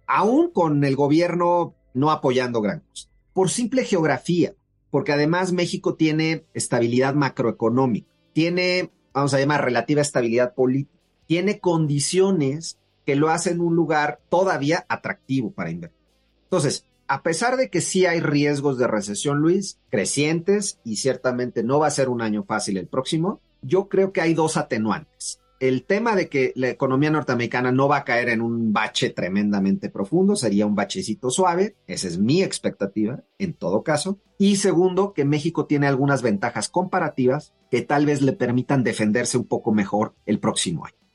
Aún 0.07 0.51
con 0.51 0.85
el 0.85 0.97
gobierno 0.97 1.75
no 1.95 2.11
apoyando 2.11 2.63
gran 2.63 2.81
cosa. 2.81 3.09
Por 3.33 3.51
simple 3.51 3.85
geografía, 3.85 4.55
porque 4.91 5.13
además 5.13 5.53
México 5.53 5.97
tiene 5.97 6.47
estabilidad 6.55 7.15
macroeconómica, 7.15 8.09
tiene, 8.33 8.91
vamos 9.13 9.35
a 9.35 9.41
llamar, 9.41 9.65
relativa 9.65 10.01
estabilidad 10.01 10.55
política, 10.55 10.99
tiene 11.27 11.59
condiciones 11.59 12.79
que 13.05 13.17
lo 13.17 13.31
hacen 13.31 13.61
un 13.61 13.75
lugar 13.75 14.21
todavía 14.29 14.87
atractivo 14.89 15.51
para 15.51 15.71
invertir. 15.71 15.99
Entonces, 16.45 16.87
a 17.09 17.23
pesar 17.23 17.57
de 17.57 17.71
que 17.71 17.81
sí 17.81 18.05
hay 18.05 18.21
riesgos 18.21 18.79
de 18.79 18.87
recesión, 18.87 19.39
Luis, 19.39 19.79
crecientes, 19.91 20.79
y 20.85 20.97
ciertamente 20.97 21.65
no 21.65 21.79
va 21.81 21.87
a 21.87 21.91
ser 21.91 22.11
un 22.11 22.21
año 22.21 22.45
fácil 22.45 22.77
el 22.77 22.87
próximo, 22.87 23.41
yo 23.63 23.89
creo 23.89 24.13
que 24.13 24.21
hay 24.21 24.35
dos 24.35 24.59
atenuantes. 24.59 25.41
El 25.59 25.85
tema 25.85 26.15
de 26.15 26.29
que 26.29 26.53
la 26.55 26.69
economía 26.69 27.11
norteamericana 27.11 27.73
no 27.73 27.89
va 27.89 27.97
a 27.97 28.05
caer 28.05 28.29
en 28.29 28.43
un 28.43 28.73
bache 28.73 29.11
tremendamente 29.11 29.89
profundo, 29.89 30.37
sería 30.37 30.67
un 30.67 30.77
bachecito 30.77 31.31
suave, 31.31 31.75
esa 31.89 32.07
es 32.07 32.19
mi 32.19 32.43
expectativa 32.43 33.25
en 33.39 33.55
todo 33.55 33.83
caso. 33.83 34.21
Y 34.39 34.57
segundo, 34.57 35.15
que 35.15 35.25
México 35.25 35.67
tiene 35.67 35.89
algunas 35.89 36.23
ventajas 36.23 36.69
comparativas 36.69 37.55
que 37.71 37.83
tal 37.83 38.07
vez 38.07 38.23
le 38.23 38.35
permitan 38.35 38.85
defenderse 38.85 39.37
un 39.37 39.47
poco 39.47 39.73
mejor 39.73 40.15
el 40.27 40.39
próximo 40.39 40.85
año. 40.85 41.08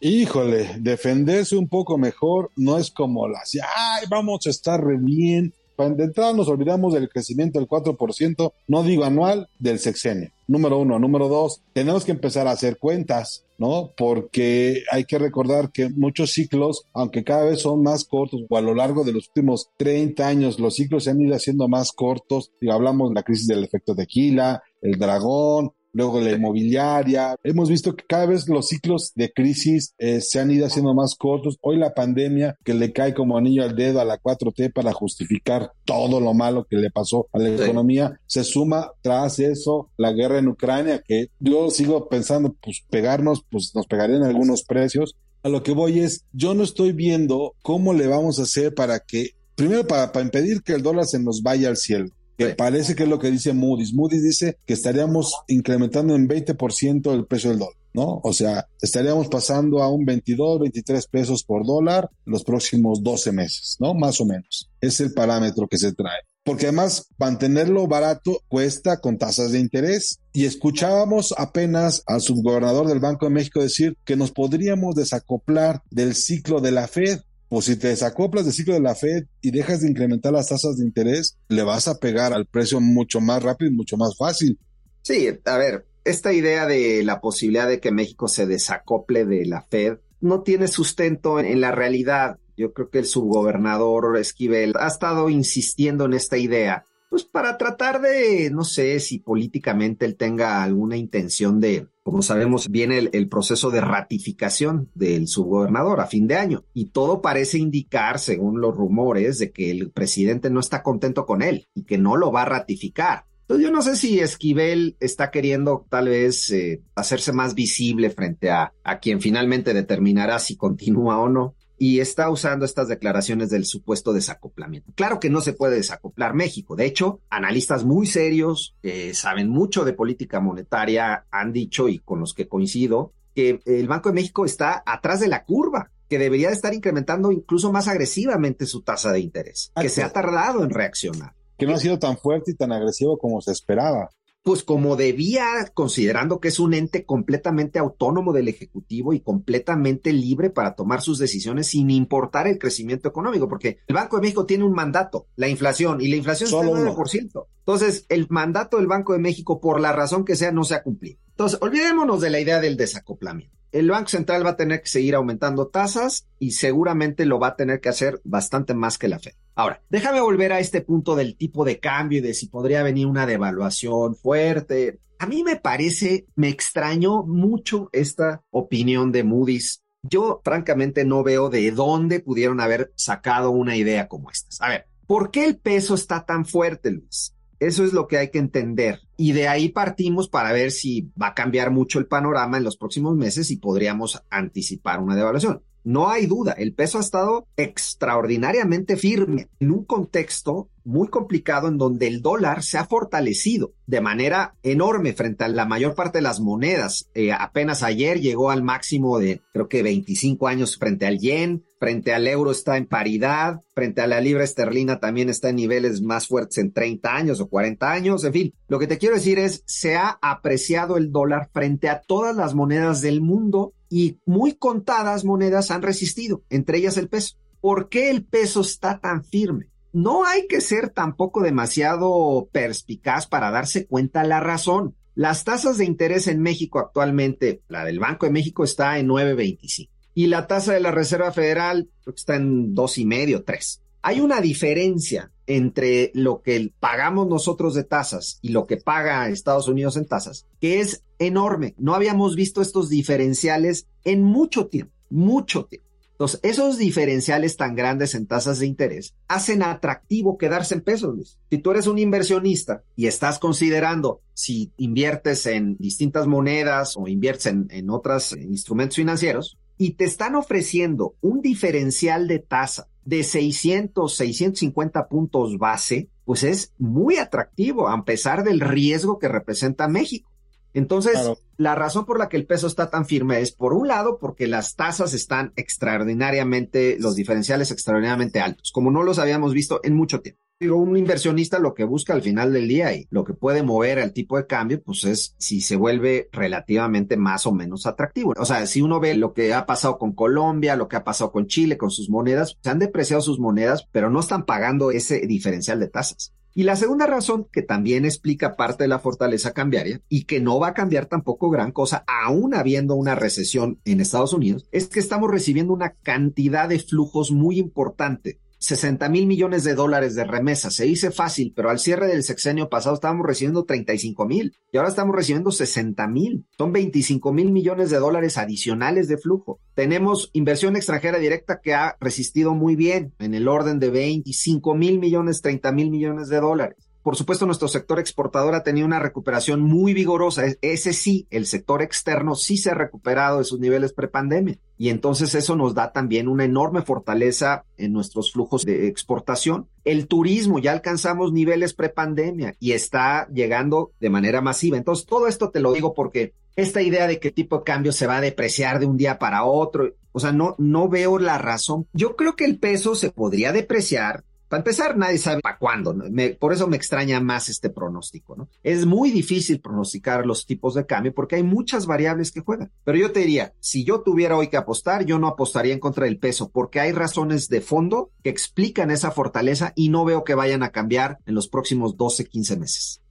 Híjole, 0.00 0.76
defenderse 0.78 1.56
un 1.56 1.68
poco 1.68 1.98
mejor 1.98 2.50
no 2.54 2.78
es 2.78 2.90
como 2.90 3.26
las, 3.26 3.56
ay, 3.56 4.06
vamos 4.08 4.46
a 4.46 4.50
estar 4.50 4.82
re 4.82 4.96
bien. 4.96 5.52
De 5.76 6.04
entrada 6.04 6.32
nos 6.32 6.48
olvidamos 6.48 6.92
del 6.92 7.08
crecimiento 7.08 7.60
del 7.60 7.68
4%, 7.68 8.52
no 8.66 8.82
digo 8.82 9.04
anual, 9.04 9.48
del 9.60 9.78
sexenio. 9.78 10.30
Número 10.48 10.78
uno. 10.78 10.98
Número 10.98 11.28
dos, 11.28 11.60
tenemos 11.72 12.04
que 12.04 12.10
empezar 12.10 12.48
a 12.48 12.50
hacer 12.50 12.78
cuentas, 12.78 13.44
¿no? 13.58 13.92
Porque 13.96 14.82
hay 14.90 15.04
que 15.04 15.18
recordar 15.18 15.70
que 15.70 15.88
muchos 15.88 16.32
ciclos, 16.32 16.84
aunque 16.92 17.22
cada 17.22 17.44
vez 17.44 17.60
son 17.60 17.84
más 17.84 18.04
cortos, 18.04 18.40
o 18.48 18.56
a 18.56 18.60
lo 18.60 18.74
largo 18.74 19.04
de 19.04 19.12
los 19.12 19.28
últimos 19.28 19.68
30 19.76 20.26
años, 20.26 20.58
los 20.58 20.74
ciclos 20.74 21.04
se 21.04 21.10
han 21.10 21.20
ido 21.20 21.36
haciendo 21.36 21.68
más 21.68 21.92
cortos. 21.92 22.50
Y 22.60 22.70
hablamos 22.70 23.10
de 23.10 23.14
la 23.14 23.22
crisis 23.22 23.46
del 23.46 23.62
efecto 23.62 23.94
tequila, 23.94 24.60
el 24.82 24.98
dragón, 24.98 25.72
luego 25.92 26.20
la 26.20 26.32
inmobiliaria. 26.32 27.36
Hemos 27.42 27.68
visto 27.68 27.94
que 27.94 28.04
cada 28.06 28.26
vez 28.26 28.48
los 28.48 28.68
ciclos 28.68 29.12
de 29.14 29.32
crisis 29.32 29.94
eh, 29.98 30.20
se 30.20 30.40
han 30.40 30.50
ido 30.50 30.66
haciendo 30.66 30.94
más 30.94 31.14
cortos. 31.16 31.56
Hoy 31.60 31.76
la 31.76 31.94
pandemia 31.94 32.56
que 32.64 32.74
le 32.74 32.92
cae 32.92 33.14
como 33.14 33.36
anillo 33.36 33.62
al 33.62 33.76
dedo 33.76 34.00
a 34.00 34.04
la 34.04 34.20
4T 34.20 34.72
para 34.72 34.92
justificar 34.92 35.72
todo 35.84 36.20
lo 36.20 36.34
malo 36.34 36.66
que 36.68 36.76
le 36.76 36.90
pasó 36.90 37.28
a 37.32 37.38
la 37.38 37.50
economía, 37.50 38.20
se 38.26 38.44
suma 38.44 38.92
tras 39.02 39.38
eso 39.38 39.90
la 39.96 40.12
guerra 40.12 40.38
en 40.38 40.48
Ucrania, 40.48 41.02
que 41.04 41.28
yo 41.38 41.70
sigo 41.70 42.08
pensando, 42.08 42.54
pues 42.62 42.84
pegarnos, 42.90 43.44
pues 43.50 43.72
nos 43.74 43.86
pegarían 43.86 44.22
algunos 44.22 44.64
precios. 44.64 45.16
A 45.42 45.48
lo 45.48 45.62
que 45.62 45.72
voy 45.72 46.00
es, 46.00 46.24
yo 46.32 46.54
no 46.54 46.64
estoy 46.64 46.92
viendo 46.92 47.54
cómo 47.62 47.94
le 47.94 48.06
vamos 48.06 48.38
a 48.38 48.42
hacer 48.42 48.74
para 48.74 49.00
que, 49.00 49.30
primero 49.54 49.86
para, 49.86 50.12
para 50.12 50.24
impedir 50.24 50.62
que 50.62 50.72
el 50.72 50.82
dólar 50.82 51.06
se 51.06 51.20
nos 51.20 51.42
vaya 51.42 51.68
al 51.68 51.76
cielo 51.76 52.10
que 52.38 52.54
parece 52.54 52.94
que 52.94 53.02
es 53.02 53.08
lo 53.08 53.18
que 53.18 53.30
dice 53.30 53.52
Moody's. 53.52 53.92
Moody's 53.92 54.22
dice 54.22 54.58
que 54.64 54.74
estaríamos 54.74 55.34
incrementando 55.48 56.14
en 56.14 56.28
20% 56.28 57.12
el 57.12 57.26
precio 57.26 57.50
del 57.50 57.58
dólar, 57.58 57.74
¿no? 57.92 58.20
O 58.22 58.32
sea, 58.32 58.68
estaríamos 58.80 59.26
pasando 59.26 59.82
a 59.82 59.90
un 59.90 60.04
22, 60.04 60.60
23 60.60 61.06
pesos 61.08 61.42
por 61.42 61.66
dólar 61.66 62.08
los 62.24 62.44
próximos 62.44 63.02
12 63.02 63.32
meses, 63.32 63.76
¿no? 63.80 63.92
Más 63.92 64.20
o 64.20 64.24
menos. 64.24 64.70
Es 64.80 65.00
el 65.00 65.12
parámetro 65.12 65.66
que 65.66 65.78
se 65.78 65.92
trae. 65.92 66.20
Porque 66.44 66.66
además 66.66 67.08
mantenerlo 67.18 67.88
barato 67.88 68.40
cuesta 68.48 69.00
con 69.00 69.18
tasas 69.18 69.50
de 69.50 69.58
interés. 69.58 70.20
Y 70.32 70.46
escuchábamos 70.46 71.34
apenas 71.36 72.04
al 72.06 72.20
subgobernador 72.22 72.86
del 72.86 73.00
Banco 73.00 73.26
de 73.26 73.32
México 73.32 73.60
decir 73.60 73.96
que 74.04 74.16
nos 74.16 74.30
podríamos 74.30 74.94
desacoplar 74.94 75.82
del 75.90 76.14
ciclo 76.14 76.60
de 76.60 76.70
la 76.70 76.86
Fed 76.86 77.20
pues 77.48 77.64
si 77.64 77.76
te 77.76 77.88
desacoplas 77.88 78.44
del 78.44 78.54
ciclo 78.54 78.74
de 78.74 78.80
la 78.80 78.94
Fed 78.94 79.24
y 79.40 79.50
dejas 79.50 79.80
de 79.80 79.88
incrementar 79.88 80.32
las 80.32 80.48
tasas 80.48 80.76
de 80.76 80.84
interés, 80.84 81.36
le 81.48 81.62
vas 81.62 81.88
a 81.88 81.98
pegar 81.98 82.32
al 82.32 82.46
precio 82.46 82.80
mucho 82.80 83.20
más 83.20 83.42
rápido 83.42 83.70
y 83.70 83.74
mucho 83.74 83.96
más 83.96 84.16
fácil. 84.16 84.58
Sí, 85.02 85.28
a 85.44 85.56
ver, 85.56 85.86
esta 86.04 86.32
idea 86.32 86.66
de 86.66 87.02
la 87.02 87.20
posibilidad 87.20 87.68
de 87.68 87.80
que 87.80 87.92
México 87.92 88.28
se 88.28 88.46
desacople 88.46 89.24
de 89.24 89.46
la 89.46 89.62
Fed 89.62 89.98
no 90.20 90.42
tiene 90.42 90.68
sustento 90.68 91.40
en 91.40 91.60
la 91.60 91.70
realidad. 91.70 92.38
Yo 92.56 92.72
creo 92.72 92.90
que 92.90 92.98
el 92.98 93.06
subgobernador 93.06 94.16
Esquivel 94.18 94.74
ha 94.78 94.88
estado 94.88 95.30
insistiendo 95.30 96.06
en 96.06 96.14
esta 96.14 96.36
idea, 96.36 96.86
pues 97.08 97.24
para 97.24 97.56
tratar 97.56 98.02
de, 98.02 98.50
no 98.50 98.64
sé 98.64 99.00
si 99.00 99.18
políticamente 99.18 100.04
él 100.04 100.16
tenga 100.16 100.62
alguna 100.62 100.96
intención 100.96 101.60
de 101.60 101.86
como 102.10 102.22
sabemos, 102.22 102.68
viene 102.68 103.10
el, 103.12 103.28
proceso 103.28 103.70
de 103.70 103.80
ratificación 103.80 104.90
del 104.94 105.28
subgobernador 105.28 106.00
a 106.00 106.06
fin 106.06 106.26
de 106.26 106.36
año 106.36 106.64
y 106.72 106.86
todo 106.86 107.20
parece 107.20 107.58
indicar, 107.58 108.18
según 108.18 108.60
los 108.60 108.74
rumores, 108.74 109.38
de 109.38 109.50
que 109.50 109.70
el 109.70 109.90
presidente 109.90 110.48
no 110.48 110.60
está 110.60 110.82
contento 110.82 111.26
con 111.26 111.42
él 111.42 111.68
y 111.74 111.84
que 111.84 111.98
no 111.98 112.16
lo 112.16 112.32
va 112.32 112.42
a 112.42 112.46
ratificar. 112.46 113.26
Entonces 113.42 113.66
yo 113.66 113.72
no 113.72 113.82
sé 113.82 113.96
si 113.96 114.20
Esquivel 114.20 114.96
está 115.00 115.30
queriendo 115.30 115.86
tal 115.88 116.08
vez 116.08 116.50
eh, 116.50 116.82
hacerse 116.94 117.32
más 117.32 117.54
visible 117.54 118.10
frente 118.10 118.50
a, 118.50 118.72
a 118.84 118.98
quien 118.98 119.20
finalmente 119.20 119.74
determinará 119.74 120.38
si 120.38 120.56
continúa 120.56 121.18
o 121.18 121.28
no 121.28 121.56
y 121.78 122.00
está 122.00 122.28
usando 122.28 122.64
estas 122.64 122.88
declaraciones 122.88 123.50
del 123.50 123.64
supuesto 123.64 124.12
desacoplamiento. 124.12 124.92
Claro 124.94 125.20
que 125.20 125.30
no 125.30 125.40
se 125.40 125.52
puede 125.52 125.76
desacoplar 125.76 126.34
México. 126.34 126.76
De 126.76 126.86
hecho, 126.86 127.20
analistas 127.30 127.84
muy 127.84 128.06
serios 128.06 128.74
que 128.82 129.14
saben 129.14 129.48
mucho 129.48 129.84
de 129.84 129.92
política 129.92 130.40
monetaria 130.40 131.26
han 131.30 131.52
dicho, 131.52 131.88
y 131.88 131.98
con 132.00 132.20
los 132.20 132.34
que 132.34 132.48
coincido, 132.48 133.12
que 133.34 133.60
el 133.64 133.86
Banco 133.86 134.08
de 134.08 134.16
México 134.16 134.44
está 134.44 134.82
atrás 134.84 135.20
de 135.20 135.28
la 135.28 135.44
curva 135.44 135.90
que 136.08 136.18
debería 136.18 136.50
estar 136.50 136.74
incrementando 136.74 137.30
incluso 137.30 137.70
más 137.70 137.86
agresivamente 137.86 138.66
su 138.66 138.82
tasa 138.82 139.12
de 139.12 139.20
interés, 139.20 139.70
que 139.80 139.88
se 139.88 140.02
ha 140.02 140.12
tardado 140.12 140.64
en 140.64 140.70
reaccionar. 140.70 141.34
Que 141.56 141.66
no 141.66 141.74
ha 141.74 141.78
sido 141.78 141.98
tan 141.98 142.16
fuerte 142.16 142.52
y 142.52 142.54
tan 142.54 142.72
agresivo 142.72 143.18
como 143.18 143.40
se 143.40 143.52
esperaba 143.52 144.10
pues 144.42 144.62
como 144.62 144.96
debía, 144.96 145.44
considerando 145.74 146.40
que 146.40 146.48
es 146.48 146.58
un 146.58 146.72
ente 146.72 147.04
completamente 147.04 147.78
autónomo 147.78 148.32
del 148.32 148.48
Ejecutivo 148.48 149.12
y 149.12 149.20
completamente 149.20 150.12
libre 150.12 150.50
para 150.50 150.74
tomar 150.74 151.02
sus 151.02 151.18
decisiones 151.18 151.66
sin 151.66 151.90
importar 151.90 152.46
el 152.46 152.58
crecimiento 152.58 153.08
económico, 153.08 153.48
porque 153.48 153.80
el 153.86 153.94
Banco 153.94 154.16
de 154.16 154.22
México 154.22 154.46
tiene 154.46 154.64
un 154.64 154.72
mandato, 154.72 155.26
la 155.36 155.48
inflación, 155.48 156.00
y 156.00 156.08
la 156.08 156.16
inflación 156.16 156.48
Solo 156.48 156.76
está 156.76 156.88
en 156.88 156.96
9%. 156.96 157.46
Entonces, 157.58 158.06
el 158.08 158.26
mandato 158.30 158.78
del 158.78 158.86
Banco 158.86 159.12
de 159.12 159.18
México, 159.18 159.60
por 159.60 159.80
la 159.80 159.92
razón 159.92 160.24
que 160.24 160.36
sea, 160.36 160.52
no 160.52 160.64
se 160.64 160.74
ha 160.74 160.82
cumplido. 160.82 161.18
Entonces, 161.30 161.58
olvidémonos 161.60 162.20
de 162.20 162.30
la 162.30 162.40
idea 162.40 162.60
del 162.60 162.76
desacoplamiento 162.76 163.57
el 163.72 163.90
Banco 163.90 164.08
Central 164.08 164.44
va 164.44 164.50
a 164.50 164.56
tener 164.56 164.82
que 164.82 164.88
seguir 164.88 165.14
aumentando 165.14 165.68
tasas 165.68 166.26
y 166.38 166.52
seguramente 166.52 167.26
lo 167.26 167.38
va 167.38 167.48
a 167.48 167.56
tener 167.56 167.80
que 167.80 167.88
hacer 167.88 168.20
bastante 168.24 168.74
más 168.74 168.98
que 168.98 169.08
la 169.08 169.18
Fed. 169.18 169.32
Ahora, 169.54 169.82
déjame 169.90 170.20
volver 170.20 170.52
a 170.52 170.60
este 170.60 170.80
punto 170.80 171.16
del 171.16 171.36
tipo 171.36 171.64
de 171.64 171.80
cambio 171.80 172.18
y 172.18 172.22
de 172.22 172.34
si 172.34 172.46
podría 172.46 172.82
venir 172.82 173.06
una 173.06 173.26
devaluación 173.26 174.14
fuerte. 174.14 175.00
A 175.18 175.26
mí 175.26 175.42
me 175.42 175.56
parece, 175.56 176.26
me 176.36 176.48
extrañó 176.48 177.24
mucho 177.24 177.90
esta 177.92 178.42
opinión 178.50 179.10
de 179.10 179.24
Moody's. 179.24 179.82
Yo 180.02 180.40
francamente 180.44 181.04
no 181.04 181.24
veo 181.24 181.50
de 181.50 181.70
dónde 181.72 182.20
pudieron 182.20 182.60
haber 182.60 182.92
sacado 182.94 183.50
una 183.50 183.76
idea 183.76 184.06
como 184.06 184.30
esta. 184.30 184.64
A 184.64 184.68
ver, 184.68 184.86
¿por 185.06 185.32
qué 185.32 185.44
el 185.44 185.58
peso 185.58 185.96
está 185.96 186.24
tan 186.24 186.46
fuerte, 186.46 186.92
Luis? 186.92 187.34
Eso 187.60 187.84
es 187.84 187.92
lo 187.92 188.06
que 188.06 188.18
hay 188.18 188.30
que 188.30 188.38
entender. 188.38 189.00
Y 189.16 189.32
de 189.32 189.48
ahí 189.48 189.68
partimos 189.68 190.28
para 190.28 190.52
ver 190.52 190.70
si 190.70 191.10
va 191.20 191.28
a 191.28 191.34
cambiar 191.34 191.70
mucho 191.70 191.98
el 191.98 192.06
panorama 192.06 192.56
en 192.56 192.64
los 192.64 192.76
próximos 192.76 193.16
meses 193.16 193.50
y 193.50 193.56
podríamos 193.56 194.22
anticipar 194.30 195.00
una 195.00 195.16
devaluación. 195.16 195.62
No 195.88 196.10
hay 196.10 196.26
duda, 196.26 196.52
el 196.52 196.74
peso 196.74 196.98
ha 196.98 197.00
estado 197.00 197.48
extraordinariamente 197.56 198.98
firme 198.98 199.48
en 199.58 199.70
un 199.70 199.86
contexto 199.86 200.68
muy 200.84 201.08
complicado 201.08 201.66
en 201.66 201.78
donde 201.78 202.06
el 202.06 202.20
dólar 202.20 202.62
se 202.62 202.76
ha 202.76 202.84
fortalecido 202.84 203.72
de 203.86 204.02
manera 204.02 204.54
enorme 204.62 205.14
frente 205.14 205.44
a 205.44 205.48
la 205.48 205.64
mayor 205.64 205.94
parte 205.94 206.18
de 206.18 206.22
las 206.22 206.40
monedas. 206.40 207.08
Eh, 207.14 207.32
apenas 207.32 207.82
ayer 207.82 208.20
llegó 208.20 208.50
al 208.50 208.62
máximo 208.62 209.18
de 209.18 209.40
creo 209.54 209.70
que 209.70 209.82
25 209.82 210.46
años 210.46 210.76
frente 210.76 211.06
al 211.06 211.20
yen, 211.20 211.64
frente 211.80 212.12
al 212.12 212.26
euro 212.26 212.50
está 212.50 212.76
en 212.76 212.84
paridad, 212.84 213.62
frente 213.74 214.02
a 214.02 214.06
la 214.06 214.20
libra 214.20 214.44
esterlina 214.44 215.00
también 215.00 215.30
está 215.30 215.48
en 215.48 215.56
niveles 215.56 216.02
más 216.02 216.26
fuertes 216.26 216.58
en 216.58 216.74
30 216.74 217.16
años 217.16 217.40
o 217.40 217.48
40 217.48 217.90
años, 217.90 218.24
en 218.24 218.32
fin, 218.34 218.54
lo 218.66 218.78
que 218.78 218.88
te 218.88 218.98
quiero 218.98 219.14
decir 219.14 219.38
es, 219.38 219.62
se 219.64 219.96
ha 219.96 220.18
apreciado 220.20 220.98
el 220.98 221.12
dólar 221.12 221.48
frente 221.50 221.88
a 221.88 222.02
todas 222.02 222.36
las 222.36 222.54
monedas 222.54 223.00
del 223.00 223.22
mundo 223.22 223.72
y 223.88 224.18
muy 224.26 224.54
contadas 224.54 225.24
monedas 225.24 225.70
han 225.70 225.82
resistido, 225.82 226.42
entre 226.50 226.78
ellas 226.78 226.96
el 226.96 227.08
peso. 227.08 227.36
¿Por 227.60 227.88
qué 227.88 228.10
el 228.10 228.24
peso 228.24 228.60
está 228.60 229.00
tan 229.00 229.24
firme? 229.24 229.70
No 229.92 230.24
hay 230.24 230.46
que 230.46 230.60
ser 230.60 230.90
tampoco 230.90 231.42
demasiado 231.42 232.48
perspicaz 232.52 233.26
para 233.26 233.50
darse 233.50 233.86
cuenta 233.86 234.24
la 234.24 234.40
razón. 234.40 234.94
Las 235.14 235.44
tasas 235.44 235.78
de 235.78 235.84
interés 235.84 236.28
en 236.28 236.40
México 236.40 236.78
actualmente, 236.78 237.62
la 237.68 237.84
del 237.84 237.98
Banco 237.98 238.26
de 238.26 238.32
México 238.32 238.62
está 238.62 238.98
en 238.98 239.08
9.25 239.08 239.88
y 240.14 240.26
la 240.26 240.46
tasa 240.46 240.72
de 240.72 240.80
la 240.80 240.90
Reserva 240.90 241.30
Federal 241.30 241.90
está 242.06 242.36
en 242.36 242.74
dos 242.74 242.98
y 242.98 243.06
medio, 243.06 243.44
tres. 243.44 243.82
Hay 244.08 244.20
una 244.20 244.40
diferencia 244.40 245.32
entre 245.46 246.12
lo 246.14 246.40
que 246.40 246.72
pagamos 246.80 247.28
nosotros 247.28 247.74
de 247.74 247.84
tasas 247.84 248.38
y 248.40 248.48
lo 248.48 248.66
que 248.66 248.78
paga 248.78 249.28
Estados 249.28 249.68
Unidos 249.68 249.98
en 249.98 250.06
tasas, 250.06 250.46
que 250.62 250.80
es 250.80 251.02
enorme. 251.18 251.74
No 251.76 251.94
habíamos 251.94 252.34
visto 252.34 252.62
estos 252.62 252.88
diferenciales 252.88 253.86
en 254.04 254.22
mucho 254.22 254.68
tiempo, 254.68 254.94
mucho 255.10 255.66
tiempo. 255.66 255.86
Entonces, 256.12 256.40
esos 256.42 256.78
diferenciales 256.78 257.58
tan 257.58 257.76
grandes 257.76 258.14
en 258.14 258.26
tasas 258.26 258.60
de 258.60 258.66
interés 258.66 259.14
hacen 259.28 259.62
atractivo 259.62 260.38
quedarse 260.38 260.74
en 260.74 260.80
pesos. 260.80 261.38
Si 261.50 261.58
tú 261.58 261.72
eres 261.72 261.86
un 261.86 261.98
inversionista 261.98 262.84
y 262.96 263.08
estás 263.08 263.38
considerando 263.38 264.22
si 264.32 264.72
inviertes 264.78 265.44
en 265.44 265.76
distintas 265.76 266.26
monedas 266.26 266.96
o 266.96 267.08
inviertes 267.08 267.44
en, 267.44 267.66
en 267.70 267.90
otros 267.90 268.32
instrumentos 268.32 268.96
financieros 268.96 269.58
y 269.78 269.92
te 269.92 270.04
están 270.04 270.34
ofreciendo 270.34 271.14
un 271.20 271.40
diferencial 271.40 272.28
de 272.28 272.40
tasa 272.40 272.88
de 273.04 273.22
600, 273.22 274.14
650 274.14 275.08
puntos 275.08 275.56
base, 275.56 276.10
pues 276.24 276.42
es 276.42 276.74
muy 276.76 277.16
atractivo 277.16 277.88
a 277.88 278.04
pesar 278.04 278.44
del 278.44 278.60
riesgo 278.60 279.18
que 279.18 279.28
representa 279.28 279.88
México. 279.88 280.30
Entonces, 280.74 281.16
la 281.56 281.74
razón 281.74 282.04
por 282.04 282.18
la 282.18 282.28
que 282.28 282.36
el 282.36 282.46
peso 282.46 282.66
está 282.66 282.90
tan 282.90 283.06
firme 283.06 283.40
es, 283.40 283.52
por 283.52 283.72
un 283.72 283.88
lado, 283.88 284.18
porque 284.18 284.46
las 284.46 284.76
tasas 284.76 285.14
están 285.14 285.52
extraordinariamente, 285.56 286.98
los 287.00 287.16
diferenciales 287.16 287.70
extraordinariamente 287.70 288.40
altos, 288.40 288.70
como 288.72 288.90
no 288.90 289.02
los 289.02 289.18
habíamos 289.18 289.54
visto 289.54 289.80
en 289.82 289.94
mucho 289.94 290.20
tiempo. 290.20 290.42
Digo, 290.60 290.76
un 290.76 290.96
inversionista 290.96 291.60
lo 291.60 291.72
que 291.72 291.84
busca 291.84 292.12
al 292.14 292.22
final 292.22 292.52
del 292.52 292.66
día 292.66 292.92
y 292.92 293.06
lo 293.10 293.22
que 293.22 293.32
puede 293.32 293.62
mover 293.62 294.00
al 294.00 294.12
tipo 294.12 294.36
de 294.36 294.48
cambio, 294.48 294.82
pues 294.82 295.04
es 295.04 295.36
si 295.38 295.60
se 295.60 295.76
vuelve 295.76 296.28
relativamente 296.32 297.16
más 297.16 297.46
o 297.46 297.52
menos 297.52 297.86
atractivo. 297.86 298.34
O 298.36 298.44
sea, 298.44 298.66
si 298.66 298.82
uno 298.82 298.98
ve 298.98 299.14
lo 299.14 299.32
que 299.34 299.54
ha 299.54 299.66
pasado 299.66 299.98
con 299.98 300.14
Colombia, 300.14 300.74
lo 300.74 300.88
que 300.88 300.96
ha 300.96 301.04
pasado 301.04 301.30
con 301.30 301.46
Chile, 301.46 301.78
con 301.78 301.92
sus 301.92 302.10
monedas, 302.10 302.58
se 302.60 302.70
han 302.70 302.80
depreciado 302.80 303.22
sus 303.22 303.38
monedas, 303.38 303.86
pero 303.92 304.10
no 304.10 304.18
están 304.18 304.46
pagando 304.46 304.90
ese 304.90 305.28
diferencial 305.28 305.78
de 305.78 305.90
tasas. 305.90 306.34
Y 306.54 306.64
la 306.64 306.74
segunda 306.74 307.06
razón, 307.06 307.46
que 307.52 307.62
también 307.62 308.04
explica 308.04 308.56
parte 308.56 308.82
de 308.82 308.88
la 308.88 308.98
fortaleza 308.98 309.52
cambiaria 309.52 310.00
y 310.08 310.24
que 310.24 310.40
no 310.40 310.58
va 310.58 310.68
a 310.68 310.74
cambiar 310.74 311.06
tampoco 311.06 311.50
gran 311.50 311.70
cosa, 311.70 312.02
aún 312.08 312.52
habiendo 312.56 312.96
una 312.96 313.14
recesión 313.14 313.78
en 313.84 314.00
Estados 314.00 314.32
Unidos, 314.32 314.66
es 314.72 314.88
que 314.88 314.98
estamos 314.98 315.30
recibiendo 315.30 315.72
una 315.72 315.90
cantidad 316.02 316.68
de 316.68 316.80
flujos 316.80 317.30
muy 317.30 317.60
importante 317.60 318.40
60 318.58 319.08
mil 319.08 319.26
millones 319.26 319.64
de 319.64 319.74
dólares 319.74 320.14
de 320.14 320.24
remesas. 320.24 320.74
Se 320.74 320.84
dice 320.84 321.10
fácil, 321.10 321.52
pero 321.54 321.70
al 321.70 321.78
cierre 321.78 322.08
del 322.08 322.22
sexenio 322.22 322.68
pasado 322.68 322.94
estábamos 322.94 323.26
recibiendo 323.26 323.64
35 323.64 324.26
mil 324.26 324.54
y 324.72 324.76
ahora 324.76 324.88
estamos 324.88 325.14
recibiendo 325.14 325.50
60 325.50 326.06
mil. 326.08 326.46
Son 326.56 326.72
25 326.72 327.32
mil 327.32 327.50
millones 327.50 327.90
de 327.90 327.98
dólares 327.98 328.38
adicionales 328.38 329.08
de 329.08 329.18
flujo. 329.18 329.60
Tenemos 329.74 330.30
inversión 330.32 330.76
extranjera 330.76 331.18
directa 331.18 331.60
que 331.62 331.74
ha 331.74 331.96
resistido 332.00 332.54
muy 332.54 332.76
bien, 332.76 333.14
en 333.18 333.34
el 333.34 333.48
orden 333.48 333.78
de 333.78 333.90
25 333.90 334.74
mil 334.74 334.98
millones, 334.98 335.40
30 335.40 335.72
mil 335.72 335.90
millones 335.90 336.28
de 336.28 336.40
dólares. 336.40 336.87
Por 337.08 337.16
supuesto, 337.16 337.46
nuestro 337.46 337.68
sector 337.68 337.98
exportador 337.98 338.54
ha 338.54 338.62
tenido 338.62 338.86
una 338.86 338.98
recuperación 338.98 339.62
muy 339.62 339.94
vigorosa. 339.94 340.44
E-, 340.44 340.58
ese 340.60 340.92
sí, 340.92 341.26
el 341.30 341.46
sector 341.46 341.80
externo 341.80 342.34
sí 342.34 342.58
se 342.58 342.68
ha 342.68 342.74
recuperado 342.74 343.38
de 343.38 343.44
sus 343.44 343.60
niveles 343.60 343.94
prepandemia. 343.94 344.58
Y 344.76 344.90
entonces 344.90 345.34
eso 345.34 345.56
nos 345.56 345.72
da 345.72 345.90
también 345.90 346.28
una 346.28 346.44
enorme 346.44 346.82
fortaleza 346.82 347.64
en 347.78 347.94
nuestros 347.94 348.30
flujos 348.30 348.66
de 348.66 348.88
exportación. 348.88 349.68
El 349.84 350.06
turismo, 350.06 350.58
ya 350.58 350.72
alcanzamos 350.72 351.32
niveles 351.32 351.72
prepandemia 351.72 352.56
y 352.60 352.72
está 352.72 353.26
llegando 353.32 353.92
de 354.00 354.10
manera 354.10 354.42
masiva. 354.42 354.76
Entonces, 354.76 355.06
todo 355.06 355.28
esto 355.28 355.48
te 355.48 355.60
lo 355.60 355.72
digo 355.72 355.94
porque 355.94 356.34
esta 356.56 356.82
idea 356.82 357.06
de 357.06 357.20
que 357.20 357.30
tipo 357.30 357.56
de 357.56 357.64
cambio 357.64 357.92
se 357.92 358.06
va 358.06 358.18
a 358.18 358.20
depreciar 358.20 358.80
de 358.80 358.86
un 358.86 358.98
día 358.98 359.18
para 359.18 359.44
otro, 359.44 359.94
o 360.12 360.20
sea, 360.20 360.32
no, 360.32 360.56
no 360.58 360.90
veo 360.90 361.18
la 361.18 361.38
razón. 361.38 361.86
Yo 361.94 362.16
creo 362.16 362.36
que 362.36 362.44
el 362.44 362.58
peso 362.58 362.94
se 362.94 363.10
podría 363.10 363.52
depreciar 363.52 364.24
para 364.48 364.60
empezar, 364.60 364.96
nadie 364.96 365.18
sabe 365.18 365.40
para 365.40 365.58
cuándo. 365.58 365.94
por 366.38 366.52
eso 366.52 366.66
me 366.66 366.76
extraña 366.76 367.20
más 367.20 367.48
este 367.48 367.70
pronóstico, 367.70 368.36
¿no? 368.36 368.48
Es 368.62 368.86
muy 368.86 369.10
difícil 369.10 369.60
pronosticar 369.60 370.26
los 370.26 370.46
tipos 370.46 370.74
de 370.74 370.86
cambio 370.86 371.14
porque 371.14 371.36
hay 371.36 371.42
muchas 371.42 371.86
variables 371.86 372.32
que 372.32 372.40
juegan. 372.40 372.70
Pero 372.84 372.98
yo 372.98 373.12
te 373.12 373.20
diría, 373.20 373.52
si 373.60 373.84
yo 373.84 374.00
tuviera 374.00 374.36
hoy 374.36 374.48
que 374.48 374.56
apostar, 374.56 375.04
yo 375.04 375.18
no 375.18 375.26
apostaría 375.26 375.74
en 375.74 375.80
contra 375.80 376.06
del 376.06 376.18
peso 376.18 376.50
porque 376.50 376.80
hay 376.80 376.92
razones 376.92 377.48
de 377.48 377.60
fondo 377.60 378.10
que 378.22 378.30
explican 378.30 378.90
esa 378.90 379.10
fortaleza 379.10 379.72
y 379.76 379.90
no 379.90 380.04
veo 380.04 380.24
que 380.24 380.34
vayan 380.34 380.62
a 380.62 380.70
cambiar 380.70 381.18
en 381.26 381.34
los 381.34 381.48
próximos 381.48 381.96
12, 381.96 382.26
15 382.26 382.56
meses 382.56 383.02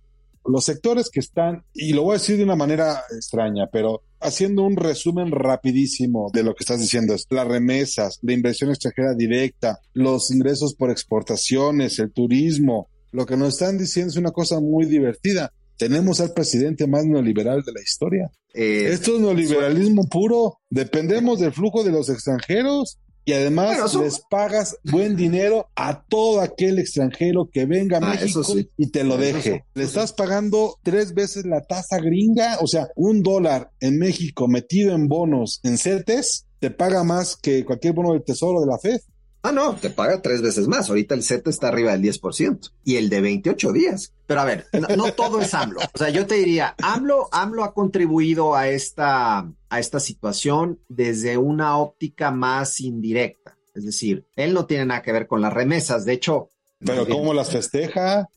los 0.48 0.66
sectores 0.66 1.10
que 1.10 1.20
están, 1.20 1.64
y 1.74 1.94
lo 1.94 2.04
voy 2.04 2.12
a 2.16 2.20
decir 2.20 2.38
de 2.38 2.44
una 2.44 2.56
manera 2.56 3.04
extraña, 3.16 3.68
pero 3.72 4.04
haciendo 4.20 4.64
un 4.64 4.76
resumen 4.76 5.32
rapidísimo 5.32 6.30
de 6.34 6.44
lo 6.44 6.56
que 6.56 6.64
estás 6.64 6.80
diciendo, 6.80 7.16
las 7.30 7.48
remesas, 7.48 8.20
la 8.22 8.34
inversión 8.34 8.70
extranjera 8.70 9.14
directa, 9.14 9.80
los 9.94 10.32
ingresos 10.32 10.74
por 10.74 10.90
exportaciones, 10.90 12.00
el 12.00 12.12
turismo, 12.12 12.90
lo 13.12 13.26
que 13.26 13.38
nos 13.38 13.54
están 13.54 13.78
diciendo 13.78 14.12
es 14.12 14.18
una 14.18 14.32
cosa 14.32 14.60
muy 14.60 14.86
divertida. 14.86 15.52
tenemos 15.78 16.20
al 16.22 16.34
presidente 16.34 16.88
más 16.88 17.06
neoliberal 17.06 17.62
de 17.64 17.72
la 17.72 17.82
historia. 17.82 18.32
Eh, 18.56 18.90
Esto 18.92 19.16
es 19.16 19.22
neoliberalismo 19.22 20.08
puro. 20.10 20.58
Dependemos 20.72 21.40
del 21.40 21.54
flujo 21.54 21.84
de 21.84 21.92
los 21.92 22.10
extranjeros 22.10 22.98
y 23.28 23.34
además 23.34 23.68
Bueno, 23.72 23.86
eso- 23.88 24.02
les 24.04 24.22
pagas 24.22 24.78
buen 24.90 25.18
dinero 25.18 25.68
a 25.76 26.02
todo 26.08 26.40
aquel 26.40 26.80
extranjero 26.80 27.50
que 27.52 27.66
venga 27.66 27.98
a 27.98 28.02
Ah, 28.02 28.14
México 28.16 28.42
sí. 28.44 28.70
y 28.78 28.90
te 28.90 29.04
lo 29.04 29.18
deje. 29.18 29.42
sí, 29.54 29.60
Le 29.76 29.84
estás 29.84 30.14
pagando 30.14 30.78
tres 30.82 31.14
veces 31.14 31.46
la 31.46 31.62
tasa 31.62 31.98
gringa, 32.00 32.58
o 32.62 32.68
sea, 32.68 32.88
un 32.96 33.22
dólar 33.22 33.70
en 33.82 34.00
México 34.00 34.48
metido 34.48 34.96
en 34.96 35.10
bonos 35.10 35.60
en 35.64 35.78
CETES 35.78 36.46
te 36.60 36.72
paga 36.72 37.04
más 37.04 37.36
que 37.36 37.66
cualquier 37.66 37.94
bono 37.94 38.14
del 38.14 38.24
tesoro 38.24 38.62
de 38.62 38.68
la 38.68 38.80
FED. 38.80 39.02
Ah, 39.48 39.52
no, 39.54 39.76
te 39.76 39.90
paga 39.90 40.22
tres 40.22 40.42
veces 40.42 40.68
más. 40.68 40.90
Ahorita 40.90 41.16
el 41.16 41.24
CETA 41.24 41.50
está 41.50 41.70
arriba 41.70 41.92
del 41.94 42.02
10% 42.02 42.72
y 42.84 42.98
el 42.98 43.10
de 43.10 43.22
28 43.22 43.72
días. 43.72 44.14
Pero 44.26 44.42
a 44.42 44.46
ver, 44.46 44.66
no, 44.74 44.88
no 44.96 45.14
todo 45.14 45.40
es 45.40 45.54
AMLO. 45.54 45.80
O 45.94 45.98
sea, 45.98 46.10
yo 46.10 46.28
te 46.28 46.36
diría, 46.36 46.76
AMLO, 46.82 47.30
AMLO 47.32 47.64
ha 47.64 47.74
contribuido 47.74 48.56
a 48.56 48.68
esta, 48.68 49.50
a 49.70 49.80
esta 49.80 50.00
situación 50.00 50.80
desde 50.90 51.38
una 51.38 51.78
óptica 51.78 52.32
más 52.32 52.80
indirecta. 52.82 53.58
Es 53.74 53.86
decir, 53.86 54.26
él 54.36 54.54
no 54.54 54.66
tiene 54.66 54.86
nada 54.88 55.02
que 55.02 55.12
ver 55.12 55.28
con 55.28 55.40
las 55.42 55.54
remesas. 55.54 56.04
De 56.04 56.14
hecho, 56.14 56.52
Pero 56.80 57.06
bien- 57.06 57.18
¿cómo 57.18 57.34
las 57.34 57.52
festeja? 57.52 58.28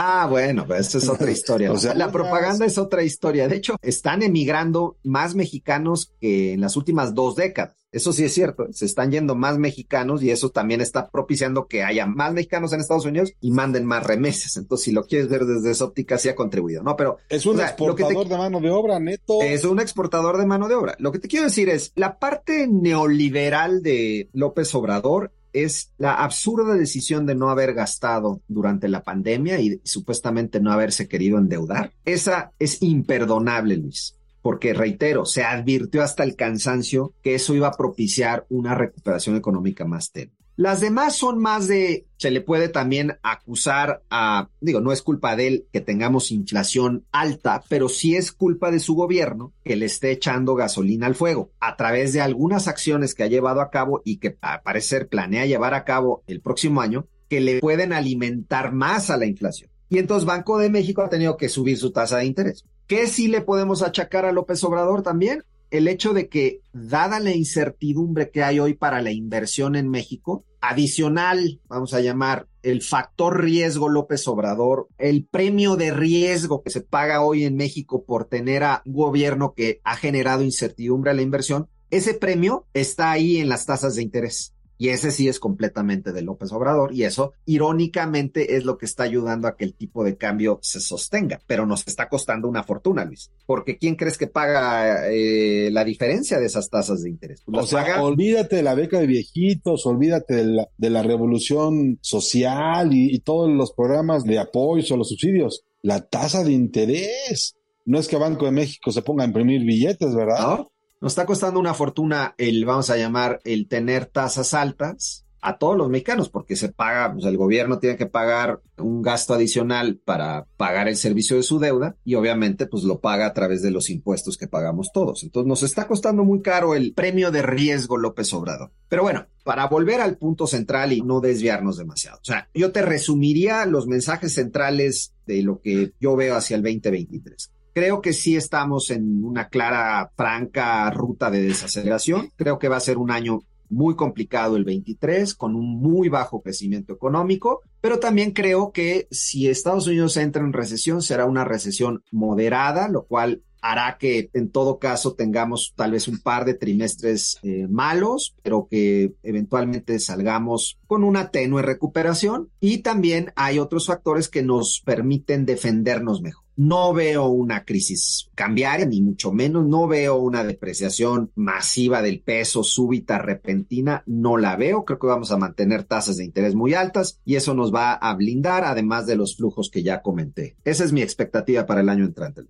Ah, 0.00 0.28
bueno, 0.30 0.64
pero 0.66 0.78
esa 0.80 0.98
es 0.98 1.08
otra 1.08 1.30
historia. 1.30 1.72
O 1.72 1.76
sea, 1.76 1.92
la 1.94 2.12
propaganda 2.12 2.64
es 2.64 2.78
otra 2.78 3.02
historia. 3.02 3.48
De 3.48 3.56
hecho, 3.56 3.74
están 3.82 4.22
emigrando 4.22 4.96
más 5.02 5.34
mexicanos 5.34 6.12
que 6.20 6.52
en 6.52 6.60
las 6.60 6.76
últimas 6.76 7.14
dos 7.14 7.34
décadas. 7.34 7.74
Eso 7.90 8.12
sí 8.12 8.22
es 8.22 8.34
cierto. 8.34 8.66
Se 8.70 8.84
están 8.84 9.10
yendo 9.10 9.34
más 9.34 9.56
mexicanos 9.58 10.22
y 10.22 10.30
eso 10.30 10.50
también 10.50 10.82
está 10.82 11.08
propiciando 11.08 11.66
que 11.68 11.82
haya 11.84 12.04
más 12.06 12.34
mexicanos 12.34 12.72
en 12.74 12.80
Estados 12.80 13.06
Unidos 13.06 13.32
y 13.40 13.50
manden 13.50 13.86
más 13.86 14.06
remesas. 14.06 14.56
Entonces, 14.58 14.84
si 14.84 14.92
lo 14.92 15.04
quieres 15.04 15.28
ver 15.30 15.46
desde 15.46 15.70
esa 15.70 15.86
óptica, 15.86 16.18
sí 16.18 16.28
ha 16.28 16.36
contribuido. 16.36 16.82
No, 16.82 16.96
pero 16.96 17.16
Es 17.30 17.46
un 17.46 17.54
O 17.56 17.58
sea, 17.58 17.74
lo 17.78 17.94
que 17.96 18.02
te- 18.04 18.10
exportador 18.12 18.28
de 18.28 18.36
mano 18.36 18.60
de 18.60 18.70
obra 18.70 19.00
neto. 19.00 19.38
es 19.42 19.64
un 19.64 19.80
exportador 19.80 20.36
de 20.36 20.44
mano 20.46 20.68
de 20.68 20.74
obra. 20.74 20.94
Lo 20.98 21.10
que 21.12 21.18
te 21.18 21.28
quiero 21.28 21.46
decir 21.46 21.70
es, 21.70 21.92
la 21.96 22.18
parte 22.18 22.68
neoliberal 22.68 23.82
de 23.82 24.28
López 24.32 24.72
Obrador 24.74 25.32
es 25.52 25.92
la 25.98 26.14
absurda 26.14 26.74
decisión 26.74 27.26
de 27.26 27.34
no 27.34 27.50
haber 27.50 27.74
gastado 27.74 28.40
durante 28.48 28.88
la 28.88 29.02
pandemia 29.02 29.60
y 29.60 29.80
supuestamente 29.84 30.60
no 30.60 30.72
haberse 30.72 31.08
querido 31.08 31.38
endeudar. 31.38 31.92
Esa 32.04 32.52
es 32.58 32.82
imperdonable, 32.82 33.76
Luis. 33.76 34.14
Porque, 34.40 34.72
reitero, 34.72 35.24
se 35.24 35.42
advirtió 35.42 36.02
hasta 36.02 36.22
el 36.22 36.36
cansancio 36.36 37.12
que 37.22 37.34
eso 37.34 37.54
iba 37.54 37.68
a 37.68 37.76
propiciar 37.76 38.46
una 38.48 38.74
recuperación 38.74 39.36
económica 39.36 39.84
más 39.84 40.12
tenue. 40.12 40.37
Las 40.58 40.80
demás 40.80 41.14
son 41.14 41.38
más 41.38 41.68
de, 41.68 42.08
se 42.16 42.32
le 42.32 42.40
puede 42.40 42.68
también 42.68 43.16
acusar 43.22 44.02
a, 44.10 44.48
digo, 44.60 44.80
no 44.80 44.90
es 44.90 45.02
culpa 45.02 45.36
de 45.36 45.46
él 45.46 45.66
que 45.72 45.80
tengamos 45.80 46.32
inflación 46.32 47.06
alta, 47.12 47.62
pero 47.68 47.88
sí 47.88 48.16
es 48.16 48.32
culpa 48.32 48.72
de 48.72 48.80
su 48.80 48.96
gobierno 48.96 49.52
que 49.62 49.76
le 49.76 49.86
esté 49.86 50.10
echando 50.10 50.56
gasolina 50.56 51.06
al 51.06 51.14
fuego 51.14 51.52
a 51.60 51.76
través 51.76 52.12
de 52.12 52.22
algunas 52.22 52.66
acciones 52.66 53.14
que 53.14 53.22
ha 53.22 53.28
llevado 53.28 53.60
a 53.60 53.70
cabo 53.70 54.02
y 54.04 54.16
que 54.16 54.36
al 54.40 54.62
parecer 54.62 55.06
planea 55.06 55.46
llevar 55.46 55.74
a 55.74 55.84
cabo 55.84 56.24
el 56.26 56.40
próximo 56.40 56.80
año, 56.80 57.06
que 57.28 57.40
le 57.40 57.60
pueden 57.60 57.92
alimentar 57.92 58.72
más 58.72 59.10
a 59.10 59.16
la 59.16 59.26
inflación. 59.26 59.70
Y 59.88 59.98
entonces 59.98 60.26
Banco 60.26 60.58
de 60.58 60.70
México 60.70 61.02
ha 61.02 61.08
tenido 61.08 61.36
que 61.36 61.48
subir 61.48 61.78
su 61.78 61.92
tasa 61.92 62.18
de 62.18 62.26
interés. 62.26 62.64
¿Qué 62.88 63.06
sí 63.06 63.28
le 63.28 63.42
podemos 63.42 63.82
achacar 63.82 64.24
a 64.24 64.32
López 64.32 64.64
Obrador 64.64 65.04
también? 65.04 65.44
el 65.70 65.88
hecho 65.88 66.14
de 66.14 66.28
que, 66.28 66.60
dada 66.72 67.20
la 67.20 67.34
incertidumbre 67.34 68.30
que 68.30 68.42
hay 68.42 68.60
hoy 68.60 68.74
para 68.74 69.02
la 69.02 69.12
inversión 69.12 69.76
en 69.76 69.88
México, 69.88 70.44
adicional, 70.60 71.60
vamos 71.68 71.94
a 71.94 72.00
llamar, 72.00 72.46
el 72.62 72.82
factor 72.82 73.42
riesgo 73.42 73.88
López 73.88 74.26
Obrador, 74.28 74.88
el 74.98 75.24
premio 75.24 75.76
de 75.76 75.92
riesgo 75.92 76.62
que 76.62 76.70
se 76.70 76.80
paga 76.80 77.22
hoy 77.22 77.44
en 77.44 77.56
México 77.56 78.04
por 78.04 78.26
tener 78.26 78.64
a 78.64 78.82
un 78.84 78.92
gobierno 78.92 79.54
que 79.54 79.80
ha 79.84 79.96
generado 79.96 80.42
incertidumbre 80.42 81.10
a 81.10 81.14
la 81.14 81.22
inversión, 81.22 81.68
ese 81.90 82.14
premio 82.14 82.66
está 82.74 83.10
ahí 83.10 83.38
en 83.38 83.48
las 83.48 83.64
tasas 83.64 83.94
de 83.94 84.02
interés. 84.02 84.54
Y 84.78 84.90
ese 84.90 85.10
sí 85.10 85.28
es 85.28 85.40
completamente 85.40 86.12
de 86.12 86.22
López 86.22 86.52
Obrador 86.52 86.94
y 86.94 87.02
eso 87.02 87.32
irónicamente 87.72 88.56
es 88.56 88.64
lo 88.64 88.78
que 88.78 88.86
está 88.86 89.02
ayudando 89.02 89.48
a 89.48 89.56
que 89.56 89.64
el 89.64 89.74
tipo 89.74 90.04
de 90.04 90.16
cambio 90.16 90.58
se 90.62 90.80
sostenga, 90.80 91.40
pero 91.46 91.66
nos 91.66 91.86
está 91.86 92.08
costando 92.08 92.48
una 92.48 92.62
fortuna, 92.62 93.04
Luis, 93.04 93.30
porque 93.44 93.76
¿quién 93.76 93.96
crees 93.96 94.16
que 94.16 94.26
paga 94.28 95.08
eh, 95.10 95.68
la 95.72 95.84
diferencia 95.84 96.38
de 96.38 96.46
esas 96.46 96.70
tasas 96.70 97.02
de 97.02 97.10
interés? 97.10 97.42
Pues 97.44 97.64
O 97.64 97.66
sea, 97.66 97.82
paga- 97.82 98.02
olvídate 98.02 98.56
de 98.56 98.62
la 98.62 98.74
beca 98.74 98.98
de 99.00 99.06
viejitos, 99.06 99.84
olvídate 99.86 100.34
de 100.36 100.44
la, 100.44 100.68
de 100.76 100.90
la 100.90 101.02
revolución 101.02 101.98
social 102.00 102.92
y, 102.94 103.14
y 103.14 103.18
todos 103.20 103.50
los 103.50 103.72
programas 103.72 104.24
de 104.24 104.38
apoyo 104.38 104.94
o 104.94 104.98
los 104.98 105.08
subsidios. 105.08 105.64
La 105.82 106.00
tasa 106.00 106.42
de 106.44 106.52
interés. 106.52 107.54
No 107.84 107.98
es 107.98 108.06
que 108.08 108.16
Banco 108.16 108.44
de 108.44 108.50
México 108.52 108.90
se 108.90 109.02
ponga 109.02 109.24
a 109.24 109.26
imprimir 109.26 109.64
billetes, 109.64 110.14
¿verdad? 110.14 110.40
¿no? 110.40 110.72
Nos 111.00 111.12
está 111.12 111.26
costando 111.26 111.60
una 111.60 111.74
fortuna 111.74 112.34
el, 112.38 112.64
vamos 112.64 112.90
a 112.90 112.96
llamar, 112.96 113.40
el 113.44 113.68
tener 113.68 114.06
tasas 114.06 114.52
altas 114.52 115.24
a 115.40 115.58
todos 115.58 115.76
los 115.76 115.88
mexicanos, 115.88 116.28
porque 116.28 116.56
se 116.56 116.70
paga, 116.70 117.12
pues 117.12 117.24
el 117.24 117.36
gobierno 117.36 117.78
tiene 117.78 117.96
que 117.96 118.06
pagar 118.06 118.60
un 118.76 119.02
gasto 119.02 119.34
adicional 119.34 120.00
para 120.04 120.46
pagar 120.56 120.88
el 120.88 120.96
servicio 120.96 121.36
de 121.36 121.44
su 121.44 121.60
deuda 121.60 121.96
y 122.04 122.16
obviamente 122.16 122.66
pues 122.66 122.82
lo 122.82 123.00
paga 123.00 123.26
a 123.26 123.32
través 123.32 123.62
de 123.62 123.70
los 123.70 123.90
impuestos 123.90 124.36
que 124.36 124.48
pagamos 124.48 124.90
todos. 124.92 125.22
Entonces 125.22 125.46
nos 125.46 125.62
está 125.62 125.86
costando 125.86 126.24
muy 126.24 126.42
caro 126.42 126.74
el 126.74 126.92
premio 126.92 127.30
de 127.30 127.42
riesgo 127.42 127.96
López 127.96 128.32
Obrador. 128.34 128.72
Pero 128.88 129.02
bueno, 129.02 129.26
para 129.44 129.66
volver 129.68 130.00
al 130.00 130.16
punto 130.16 130.48
central 130.48 130.92
y 130.92 131.02
no 131.02 131.20
desviarnos 131.20 131.78
demasiado. 131.78 132.18
O 132.18 132.24
sea, 132.24 132.48
yo 132.52 132.72
te 132.72 132.82
resumiría 132.82 133.64
los 133.66 133.86
mensajes 133.86 134.34
centrales 134.34 135.14
de 135.26 135.42
lo 135.42 135.60
que 135.60 135.92
yo 136.00 136.16
veo 136.16 136.34
hacia 136.34 136.56
el 136.56 136.62
2023. 136.62 137.52
Creo 137.78 138.00
que 138.00 138.12
sí 138.12 138.34
estamos 138.34 138.90
en 138.90 139.24
una 139.24 139.46
clara, 139.46 140.10
franca 140.16 140.90
ruta 140.90 141.30
de 141.30 141.42
desaceleración. 141.42 142.32
Creo 142.34 142.58
que 142.58 142.66
va 142.66 142.76
a 142.76 142.80
ser 142.80 142.98
un 142.98 143.12
año 143.12 143.44
muy 143.68 143.94
complicado 143.94 144.56
el 144.56 144.64
23, 144.64 145.32
con 145.36 145.54
un 145.54 145.80
muy 145.80 146.08
bajo 146.08 146.42
crecimiento 146.42 146.92
económico, 146.92 147.62
pero 147.80 148.00
también 148.00 148.32
creo 148.32 148.72
que 148.72 149.06
si 149.12 149.46
Estados 149.46 149.86
Unidos 149.86 150.16
entra 150.16 150.42
en 150.42 150.52
recesión, 150.52 151.02
será 151.02 151.24
una 151.26 151.44
recesión 151.44 152.02
moderada, 152.10 152.88
lo 152.88 153.04
cual 153.04 153.44
hará 153.60 153.96
que 153.96 154.28
en 154.32 154.50
todo 154.50 154.80
caso 154.80 155.14
tengamos 155.14 155.72
tal 155.76 155.92
vez 155.92 156.08
un 156.08 156.18
par 156.18 156.46
de 156.46 156.54
trimestres 156.54 157.38
eh, 157.44 157.68
malos, 157.70 158.34
pero 158.42 158.66
que 158.68 159.14
eventualmente 159.22 160.00
salgamos 160.00 160.80
con 160.88 161.04
una 161.04 161.30
tenue 161.30 161.62
recuperación. 161.62 162.50
Y 162.58 162.78
también 162.78 163.32
hay 163.36 163.60
otros 163.60 163.86
factores 163.86 164.28
que 164.28 164.42
nos 164.42 164.82
permiten 164.84 165.46
defendernos 165.46 166.22
mejor. 166.22 166.47
No 166.58 166.92
veo 166.92 167.28
una 167.28 167.64
crisis 167.64 168.30
cambiaria, 168.34 168.84
ni 168.84 169.00
mucho 169.00 169.30
menos. 169.30 169.64
No 169.64 169.86
veo 169.86 170.16
una 170.16 170.42
depreciación 170.42 171.30
masiva 171.36 172.02
del 172.02 172.20
peso 172.20 172.64
súbita, 172.64 173.18
repentina. 173.18 174.02
No 174.06 174.36
la 174.36 174.56
veo. 174.56 174.84
Creo 174.84 174.98
que 174.98 175.06
vamos 175.06 175.30
a 175.30 175.36
mantener 175.36 175.84
tasas 175.84 176.16
de 176.16 176.24
interés 176.24 176.56
muy 176.56 176.74
altas 176.74 177.20
y 177.24 177.36
eso 177.36 177.54
nos 177.54 177.72
va 177.72 177.92
a 177.92 178.12
blindar, 178.16 178.64
además 178.64 179.06
de 179.06 179.14
los 179.14 179.36
flujos 179.36 179.70
que 179.70 179.84
ya 179.84 180.02
comenté. 180.02 180.56
Esa 180.64 180.82
es 180.82 180.92
mi 180.92 181.00
expectativa 181.00 181.64
para 181.64 181.80
el 181.80 181.88
año 181.88 182.04
entrante. 182.04 182.42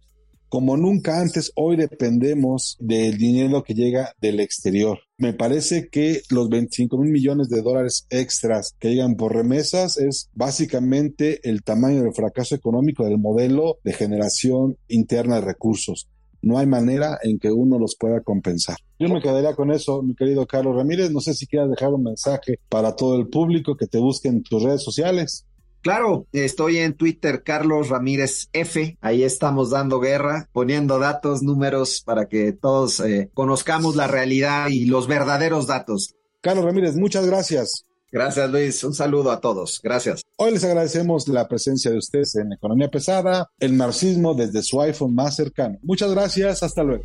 Como 0.49 0.79
nunca 0.79 1.21
antes, 1.21 1.53
hoy 1.57 1.77
dependemos 1.77 2.79
del 2.81 3.19
dinero 3.19 3.63
que 3.63 3.75
llega 3.75 4.15
del 4.19 4.41
exterior. 4.41 4.99
Me 5.19 5.35
parece 5.35 5.91
que 5.91 6.23
los 6.31 6.49
25 6.49 6.97
mil 6.97 7.13
millones 7.13 7.51
de 7.51 7.61
dólares 7.61 8.07
extras 8.09 8.75
que 8.79 8.89
llegan 8.89 9.17
por 9.17 9.35
remesas 9.35 9.99
es 9.99 10.31
básicamente 10.33 11.47
el 11.47 11.63
tamaño 11.63 12.03
del 12.03 12.15
fracaso 12.15 12.55
económico 12.55 13.05
del 13.05 13.19
modelo 13.19 13.77
de 13.85 13.93
generación 13.93 14.79
interna 14.89 15.35
de 15.35 15.43
recursos. 15.43 16.09
No 16.41 16.57
hay 16.57 16.67
manera 16.67 17.19
en 17.23 17.39
que 17.39 17.51
uno 17.51 17.79
los 17.79 17.97
pueda 17.97 18.23
compensar. 18.23 18.77
Yo 18.99 19.09
me 19.09 19.21
quedaría 19.21 19.55
con 19.55 19.71
eso, 19.71 20.03
mi 20.03 20.15
querido 20.15 20.47
Carlos 20.47 20.77
Ramírez. 20.77 21.11
No 21.11 21.21
sé 21.21 21.35
si 21.35 21.47
quieras 21.47 21.69
dejar 21.69 21.93
un 21.93 22.05
mensaje 22.05 22.59
para 22.71 22.97
todo 22.97 23.17
el 23.17 23.29
público 23.29 23.77
que 23.77 23.87
te 23.87 23.99
busque 23.99 24.29
en 24.29 24.43
tus 24.43 24.63
redes 24.63 24.83
sociales. 24.83 25.47
Claro, 25.83 26.27
estoy 26.33 26.79
en 26.79 26.95
Twitter, 26.95 27.43
Carlos 27.43 27.89
Ramírez 27.89 28.49
F. 28.53 28.99
Ahí 29.01 29.23
estamos 29.23 29.71
dando 29.71 30.01
guerra, 30.01 30.49
poniendo 30.53 30.99
datos, 30.99 31.43
números 31.43 32.03
para 32.05 32.27
que 32.27 32.53
todos 32.53 33.01
eh, 33.01 33.31
conozcamos 33.35 33.97
la 33.97 34.07
realidad 34.07 34.69
y 34.69 34.87
los 34.87 35.07
verdaderos 35.07 35.67
datos. 35.67 36.15
Carlos 36.41 36.65
Ramírez, 36.65 36.97
muchas 36.97 37.27
gracias. 37.27 37.85
Gracias, 38.11 38.51
Luis. 38.51 38.83
Un 38.85 38.95
saludo 38.95 39.31
a 39.31 39.41
todos. 39.41 39.81
Gracias. 39.83 40.23
Hoy 40.37 40.53
les 40.53 40.65
agradecemos 40.65 41.29
la 41.29 41.47
presencia 41.47 41.91
de 41.91 41.99
ustedes 41.99 42.37
en 42.37 42.53
Economía 42.53 42.89
Pesada, 42.89 43.51
el 43.59 43.75
marxismo 43.75 44.35
desde 44.35 44.63
su 44.63 44.81
iPhone 44.81 45.15
más 45.15 45.37
cercano. 45.37 45.79
Muchas 45.83 46.11
gracias, 46.11 46.63
hasta 46.63 46.83
luego. 46.83 47.05